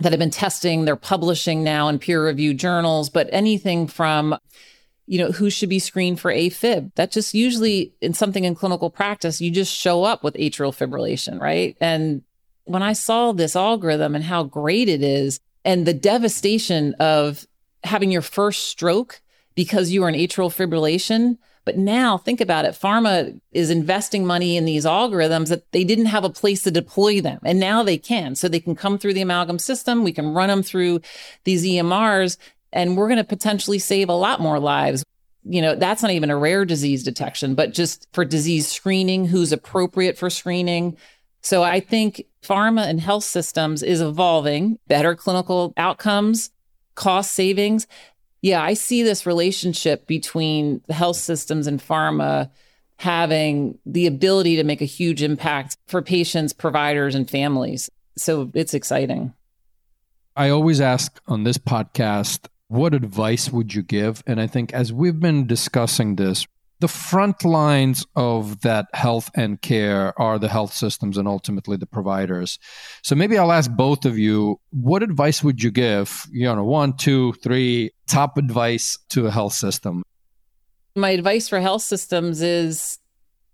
that 0.01 0.13
have 0.13 0.19
been 0.19 0.31
testing, 0.31 0.85
they're 0.85 0.97
publishing 0.97 1.63
now 1.63 1.89
in 1.89 1.99
peer 1.99 2.25
reviewed 2.25 2.59
journals, 2.59 3.09
but 3.09 3.29
anything 3.33 3.87
from 3.87 4.37
you 5.07 5.19
know, 5.19 5.31
who 5.33 5.51
should 5.51 5.69
be 5.69 5.79
screened 5.79 6.19
for 6.19 6.33
AFib. 6.33 6.95
That 6.95 7.11
just 7.11 7.35
usually 7.35 7.95
in 8.01 8.15
something 8.15 8.45
in 8.45 8.55
clinical 8.55 8.91
practice, 8.91 9.41
you 9.41 9.51
just 9.51 9.75
show 9.75 10.05
up 10.05 10.25
with 10.25 10.35
atrial 10.35 10.75
fibrillation, 10.75 11.41
right? 11.41 11.77
And 11.81 12.23
when 12.65 12.83
I 12.83 12.95
saw 12.95 13.33
this 13.33 13.55
algorithm 13.57 14.15
and 14.15 14.25
how 14.25 14.45
great 14.45 14.89
it 14.89 15.03
is, 15.03 15.41
and 15.65 15.87
the 15.87 15.95
devastation 15.95 16.95
of 17.01 17.47
having 17.83 18.11
your 18.11 18.23
first 18.23 18.69
stroke 18.69 19.21
because 19.55 19.91
you 19.91 20.03
are 20.05 20.09
in 20.09 20.15
atrial 20.15 20.51
fibrillation. 20.51 21.39
But 21.65 21.79
now 21.79 22.19
think 22.19 22.41
about 22.41 22.67
it. 22.67 22.73
Pharma 22.73 23.41
is 23.53 23.71
investing 23.71 24.27
money 24.27 24.57
in 24.57 24.67
these 24.67 24.85
algorithms 24.85 25.49
that 25.49 25.71
they 25.73 25.83
didn't 25.83 26.07
have 26.07 26.25
a 26.25 26.31
place 26.31 26.63
to 26.65 26.71
deploy 26.71 27.23
them. 27.23 27.41
And 27.43 27.59
now 27.59 27.83
they 27.83 27.97
can. 27.97 28.35
So 28.35 28.49
they 28.49 28.61
can 28.61 28.75
come 28.75 28.99
through 28.99 29.15
the 29.15 29.23
Amalgam 29.23 29.59
system. 29.59 30.05
We 30.05 30.13
can 30.13 30.35
run 30.35 30.49
them 30.49 30.63
through 30.63 31.01
these 31.45 31.65
EMRs 31.65 32.37
and 32.75 32.97
we're 32.97 33.09
going 33.09 33.19
to 33.19 33.25
potentially 33.25 33.79
save 33.79 34.09
a 34.11 34.15
lot 34.15 34.41
more 34.41 34.59
lives. 34.59 35.05
You 35.45 35.63
know, 35.63 35.75
that's 35.75 36.03
not 36.03 36.11
even 36.11 36.31
a 36.31 36.37
rare 36.37 36.65
disease 36.65 37.03
detection, 37.03 37.55
but 37.55 37.73
just 37.73 38.09
for 38.13 38.25
disease 38.25 38.67
screening, 38.69 39.27
who's 39.27 39.53
appropriate 39.53 40.19
for 40.19 40.29
screening. 40.29 40.97
So 41.41 41.63
I 41.63 41.81
think 41.81 42.25
pharma 42.43 42.87
and 42.87 43.01
health 43.01 43.25
systems 43.25 43.83
is 43.83 44.01
evolving, 44.01 44.79
better 44.89 45.15
clinical 45.15 45.73
outcomes, 45.77 46.51
cost 46.95 47.33
savings. 47.33 47.87
Yeah, 48.45 48.63
I 48.63 48.75
see 48.75 49.03
this 49.03 49.25
relationship 49.25 50.07
between 50.07 50.83
the 50.87 50.93
health 50.93 51.17
systems 51.17 51.67
and 51.67 51.81
pharma 51.81 52.51
having 52.99 53.79
the 53.87 54.07
ability 54.07 54.57
to 54.57 54.65
make 54.65 54.83
a 54.83 54.85
huge 54.85 55.23
impact 55.23 55.79
for 55.87 56.03
patients, 56.03 56.53
providers, 56.53 57.15
and 57.15 57.29
families. 57.29 57.89
So 58.19 58.51
it's 58.53 58.75
exciting. 58.75 59.33
I 60.37 60.51
always 60.51 60.79
ask 60.83 61.19
on 61.27 61.45
this 61.45 61.57
podcast, 61.57 62.49
what 62.69 62.93
advice 62.93 63.51
would 63.51 63.73
you 63.73 63.81
give? 63.81 64.23
And 64.27 64.39
I 64.39 64.47
think 64.47 64.75
as 64.75 64.93
we've 64.93 65.19
been 65.19 65.47
discussing 65.47 66.17
this, 66.17 66.47
the 66.85 66.89
front 66.89 67.47
lines 67.47 68.05
of 68.15 68.61
that 68.61 68.85
health 68.93 69.31
and 69.35 69.63
care 69.63 70.13
are 70.21 70.39
the 70.39 70.51
health 70.51 70.75
systems 70.75 71.17
and 71.17 71.27
ultimately 71.27 71.79
the 71.79 71.87
providers. 71.87 72.59
So 73.03 73.15
maybe 73.15 73.39
I'll 73.39 73.53
ask 73.53 73.71
both 73.71 74.05
of 74.05 74.19
you, 74.19 74.61
what 74.69 75.03
advice 75.03 75.43
would 75.43 75.63
you 75.63 75.71
give? 75.71 76.27
You 76.31 76.55
know, 76.55 76.63
one, 76.63 76.95
two, 76.95 77.33
three 77.43 77.91
top 78.07 78.37
advice 78.37 78.99
to 79.09 79.27
a 79.27 79.31
health 79.31 79.55
system. 79.55 80.03
My 80.95 81.09
advice 81.09 81.49
for 81.49 81.59
health 81.59 81.81
systems 81.81 82.43
is 82.43 82.99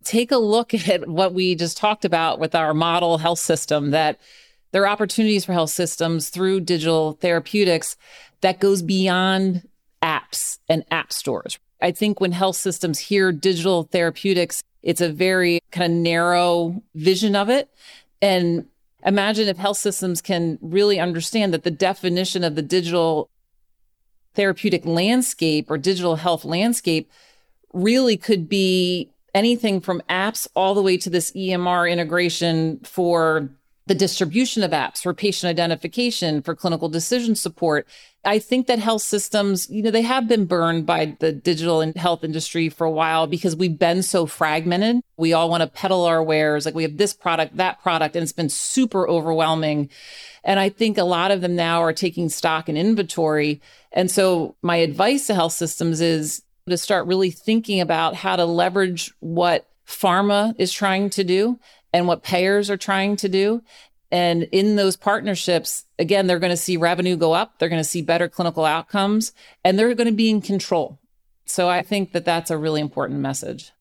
take 0.02 0.32
a 0.32 0.36
look 0.36 0.74
at 0.88 1.08
what 1.08 1.32
we 1.32 1.54
just 1.54 1.76
talked 1.76 2.04
about 2.04 2.40
with 2.40 2.56
our 2.56 2.74
model 2.74 3.16
health 3.16 3.38
system 3.38 3.92
that 3.92 4.18
there 4.72 4.82
are 4.82 4.88
opportunities 4.88 5.44
for 5.44 5.52
health 5.52 5.70
systems 5.70 6.30
through 6.30 6.62
digital 6.62 7.12
therapeutics 7.12 7.96
that 8.40 8.58
goes 8.58 8.82
beyond 8.82 9.68
apps 10.02 10.58
and 10.68 10.84
app 10.90 11.12
stores. 11.12 11.60
I 11.80 11.92
think 11.92 12.20
when 12.20 12.32
health 12.32 12.56
systems 12.56 12.98
hear 12.98 13.32
digital 13.32 13.84
therapeutics, 13.84 14.62
it's 14.82 15.00
a 15.00 15.12
very 15.12 15.60
kind 15.70 15.92
of 15.92 15.98
narrow 15.98 16.82
vision 16.94 17.36
of 17.36 17.48
it. 17.48 17.70
And 18.22 18.66
imagine 19.04 19.48
if 19.48 19.56
health 19.56 19.78
systems 19.78 20.20
can 20.20 20.58
really 20.60 21.00
understand 21.00 21.54
that 21.54 21.64
the 21.64 21.70
definition 21.70 22.44
of 22.44 22.54
the 22.54 22.62
digital 22.62 23.28
therapeutic 24.34 24.84
landscape 24.84 25.70
or 25.70 25.78
digital 25.78 26.16
health 26.16 26.44
landscape 26.44 27.10
really 27.72 28.16
could 28.16 28.48
be 28.48 29.10
anything 29.34 29.80
from 29.80 30.02
apps 30.08 30.46
all 30.54 30.74
the 30.74 30.82
way 30.82 30.96
to 30.96 31.10
this 31.10 31.30
EMR 31.32 31.90
integration 31.90 32.80
for 32.84 33.48
the 33.86 33.94
distribution 33.94 34.62
of 34.62 34.70
apps 34.70 34.98
for 34.98 35.12
patient 35.14 35.50
identification, 35.50 36.42
for 36.42 36.54
clinical 36.54 36.88
decision 36.88 37.34
support. 37.34 37.86
I 38.24 38.38
think 38.38 38.66
that 38.66 38.78
health 38.78 39.02
systems, 39.02 39.68
you 39.70 39.82
know, 39.82 39.90
they 39.90 40.02
have 40.02 40.28
been 40.28 40.44
burned 40.44 40.84
by 40.84 41.16
the 41.20 41.32
digital 41.32 41.80
and 41.80 41.96
health 41.96 42.22
industry 42.22 42.68
for 42.68 42.84
a 42.84 42.90
while 42.90 43.26
because 43.26 43.56
we've 43.56 43.78
been 43.78 44.02
so 44.02 44.26
fragmented. 44.26 45.00
We 45.16 45.32
all 45.32 45.48
want 45.48 45.62
to 45.62 45.66
peddle 45.66 46.04
our 46.04 46.22
wares. 46.22 46.66
Like 46.66 46.74
we 46.74 46.82
have 46.82 46.98
this 46.98 47.14
product, 47.14 47.56
that 47.56 47.82
product, 47.82 48.16
and 48.16 48.22
it's 48.22 48.32
been 48.32 48.50
super 48.50 49.08
overwhelming. 49.08 49.88
And 50.44 50.60
I 50.60 50.68
think 50.68 50.98
a 50.98 51.04
lot 51.04 51.30
of 51.30 51.40
them 51.40 51.56
now 51.56 51.82
are 51.82 51.94
taking 51.94 52.28
stock 52.28 52.68
and 52.68 52.76
inventory. 52.76 53.62
And 53.90 54.10
so 54.10 54.54
my 54.60 54.76
advice 54.76 55.26
to 55.28 55.34
health 55.34 55.54
systems 55.54 56.02
is 56.02 56.42
to 56.68 56.76
start 56.76 57.06
really 57.06 57.30
thinking 57.30 57.80
about 57.80 58.14
how 58.14 58.36
to 58.36 58.44
leverage 58.44 59.14
what 59.20 59.66
pharma 59.86 60.54
is 60.58 60.72
trying 60.72 61.08
to 61.10 61.24
do 61.24 61.58
and 61.92 62.06
what 62.06 62.22
payers 62.22 62.70
are 62.70 62.76
trying 62.76 63.16
to 63.16 63.28
do 63.28 63.62
and 64.10 64.44
in 64.44 64.76
those 64.76 64.96
partnerships, 64.96 65.84
again, 65.98 66.26
they're 66.26 66.38
going 66.38 66.50
to 66.50 66.56
see 66.56 66.76
revenue 66.76 67.16
go 67.16 67.32
up, 67.32 67.58
they're 67.58 67.68
going 67.68 67.82
to 67.82 67.88
see 67.88 68.02
better 68.02 68.28
clinical 68.28 68.64
outcomes, 68.64 69.32
and 69.64 69.78
they're 69.78 69.94
going 69.94 70.08
to 70.08 70.12
be 70.12 70.30
in 70.30 70.40
control. 70.40 70.98
So 71.46 71.68
I 71.68 71.82
think 71.82 72.12
that 72.12 72.24
that's 72.24 72.50
a 72.50 72.58
really 72.58 72.80
important 72.80 73.20
message. 73.20 73.72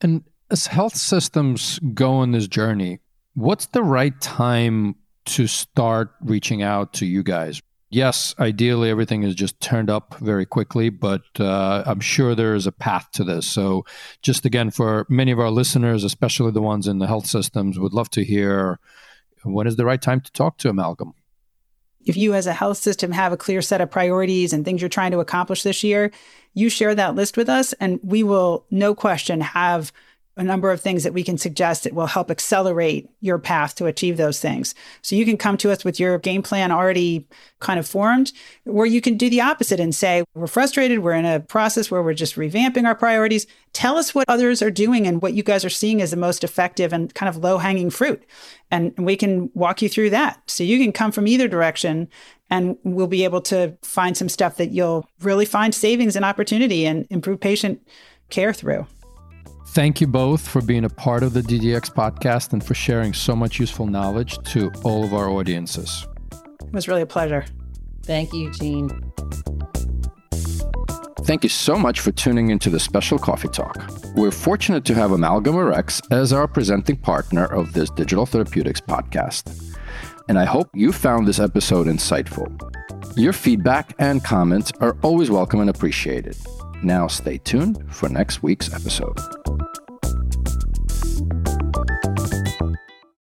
And 0.00 0.24
as 0.50 0.66
health 0.66 0.96
systems 0.96 1.78
go 1.94 2.12
on 2.14 2.32
this 2.32 2.46
journey, 2.46 3.00
what's 3.34 3.66
the 3.66 3.82
right 3.82 4.18
time 4.20 4.96
to 5.24 5.46
start 5.46 6.12
reaching 6.22 6.62
out 6.62 6.92
to 6.94 7.06
you 7.06 7.22
guys? 7.22 7.62
Yes, 7.88 8.34
ideally 8.38 8.88
everything 8.88 9.22
is 9.22 9.34
just 9.34 9.60
turned 9.60 9.90
up 9.90 10.16
very 10.18 10.46
quickly, 10.46 10.88
but 10.88 11.22
uh, 11.38 11.82
I'm 11.84 12.00
sure 12.00 12.34
there 12.34 12.54
is 12.54 12.66
a 12.66 12.72
path 12.72 13.10
to 13.12 13.24
this. 13.24 13.46
So, 13.46 13.84
just 14.22 14.46
again, 14.46 14.70
for 14.70 15.06
many 15.10 15.30
of 15.30 15.38
our 15.38 15.50
listeners, 15.50 16.02
especially 16.02 16.52
the 16.52 16.62
ones 16.62 16.88
in 16.88 17.00
the 17.00 17.06
health 17.06 17.26
systems, 17.26 17.78
would 17.78 17.92
love 17.92 18.08
to 18.10 18.24
hear 18.24 18.80
when 19.44 19.66
is 19.66 19.76
the 19.76 19.84
right 19.84 20.00
time 20.00 20.20
to 20.20 20.32
talk 20.32 20.58
to 20.58 20.68
Amalgam? 20.68 21.14
If 22.04 22.16
you, 22.16 22.34
as 22.34 22.46
a 22.46 22.52
health 22.52 22.78
system, 22.78 23.12
have 23.12 23.32
a 23.32 23.36
clear 23.36 23.62
set 23.62 23.80
of 23.80 23.90
priorities 23.90 24.52
and 24.52 24.64
things 24.64 24.80
you're 24.80 24.88
trying 24.88 25.12
to 25.12 25.20
accomplish 25.20 25.62
this 25.62 25.84
year, 25.84 26.10
you 26.54 26.68
share 26.68 26.94
that 26.94 27.14
list 27.14 27.36
with 27.36 27.48
us, 27.48 27.72
and 27.74 28.00
we 28.02 28.22
will, 28.22 28.66
no 28.70 28.94
question, 28.94 29.40
have 29.40 29.92
a 30.36 30.42
number 30.42 30.70
of 30.70 30.80
things 30.80 31.04
that 31.04 31.12
we 31.12 31.22
can 31.22 31.36
suggest 31.36 31.84
that 31.84 31.92
will 31.92 32.06
help 32.06 32.30
accelerate 32.30 33.08
your 33.20 33.38
path 33.38 33.74
to 33.74 33.86
achieve 33.86 34.16
those 34.16 34.40
things. 34.40 34.74
So 35.02 35.14
you 35.14 35.24
can 35.24 35.36
come 35.36 35.58
to 35.58 35.70
us 35.70 35.84
with 35.84 36.00
your 36.00 36.18
game 36.18 36.42
plan 36.42 36.72
already 36.72 37.26
kind 37.60 37.78
of 37.78 37.86
formed, 37.86 38.32
or 38.64 38.86
you 38.86 39.00
can 39.00 39.16
do 39.16 39.28
the 39.28 39.42
opposite 39.42 39.78
and 39.78 39.94
say, 39.94 40.24
we're 40.34 40.46
frustrated. 40.46 41.00
We're 41.00 41.12
in 41.12 41.26
a 41.26 41.40
process 41.40 41.90
where 41.90 42.02
we're 42.02 42.14
just 42.14 42.36
revamping 42.36 42.86
our 42.86 42.94
priorities. 42.94 43.46
Tell 43.74 43.98
us 43.98 44.14
what 44.14 44.28
others 44.28 44.62
are 44.62 44.70
doing 44.70 45.06
and 45.06 45.20
what 45.20 45.34
you 45.34 45.42
guys 45.42 45.64
are 45.64 45.70
seeing 45.70 46.00
as 46.00 46.10
the 46.10 46.16
most 46.16 46.44
effective 46.44 46.92
and 46.92 47.12
kind 47.14 47.28
of 47.28 47.36
low 47.36 47.58
hanging 47.58 47.90
fruit. 47.90 48.24
And 48.70 48.94
we 48.96 49.16
can 49.16 49.50
walk 49.52 49.82
you 49.82 49.88
through 49.88 50.10
that. 50.10 50.42
So 50.46 50.64
you 50.64 50.78
can 50.78 50.92
come 50.92 51.12
from 51.12 51.26
either 51.26 51.46
direction 51.46 52.08
and 52.48 52.76
we'll 52.84 53.06
be 53.06 53.24
able 53.24 53.40
to 53.42 53.76
find 53.82 54.16
some 54.16 54.28
stuff 54.28 54.56
that 54.56 54.70
you'll 54.70 55.06
really 55.20 55.46
find 55.46 55.74
savings 55.74 56.16
and 56.16 56.24
opportunity 56.24 56.86
and 56.86 57.06
improve 57.10 57.40
patient 57.40 57.86
care 58.30 58.52
through. 58.52 58.86
Thank 59.72 60.02
you 60.02 60.06
both 60.06 60.46
for 60.46 60.60
being 60.60 60.84
a 60.84 60.90
part 60.90 61.22
of 61.22 61.32
the 61.32 61.40
DTX 61.40 61.94
podcast 61.94 62.52
and 62.52 62.62
for 62.62 62.74
sharing 62.74 63.14
so 63.14 63.34
much 63.34 63.58
useful 63.58 63.86
knowledge 63.86 64.36
to 64.52 64.70
all 64.84 65.02
of 65.02 65.14
our 65.14 65.30
audiences. 65.30 66.06
It 66.60 66.74
was 66.74 66.88
really 66.88 67.00
a 67.00 67.06
pleasure. 67.06 67.46
Thank 68.02 68.34
you, 68.34 68.52
Gene. 68.52 68.90
Thank 71.22 71.42
you 71.42 71.48
so 71.48 71.78
much 71.78 72.00
for 72.00 72.12
tuning 72.12 72.50
into 72.50 72.68
the 72.68 72.78
special 72.78 73.18
coffee 73.18 73.48
talk. 73.48 73.90
We're 74.14 74.30
fortunate 74.30 74.84
to 74.84 74.94
have 74.94 75.10
Amalgam 75.10 75.56
RX 75.56 76.02
as 76.10 76.34
our 76.34 76.46
presenting 76.46 76.96
partner 76.96 77.46
of 77.46 77.72
this 77.72 77.88
digital 77.88 78.26
therapeutics 78.26 78.82
podcast. 78.82 79.74
And 80.28 80.38
I 80.38 80.44
hope 80.44 80.68
you 80.74 80.92
found 80.92 81.26
this 81.26 81.40
episode 81.40 81.86
insightful. 81.86 82.46
Your 83.16 83.32
feedback 83.32 83.94
and 83.98 84.22
comments 84.22 84.70
are 84.80 84.98
always 85.00 85.30
welcome 85.30 85.60
and 85.60 85.70
appreciated. 85.70 86.36
Now, 86.82 87.06
stay 87.06 87.38
tuned 87.38 87.94
for 87.94 88.08
next 88.08 88.42
week's 88.42 88.74
episode. 88.74 89.20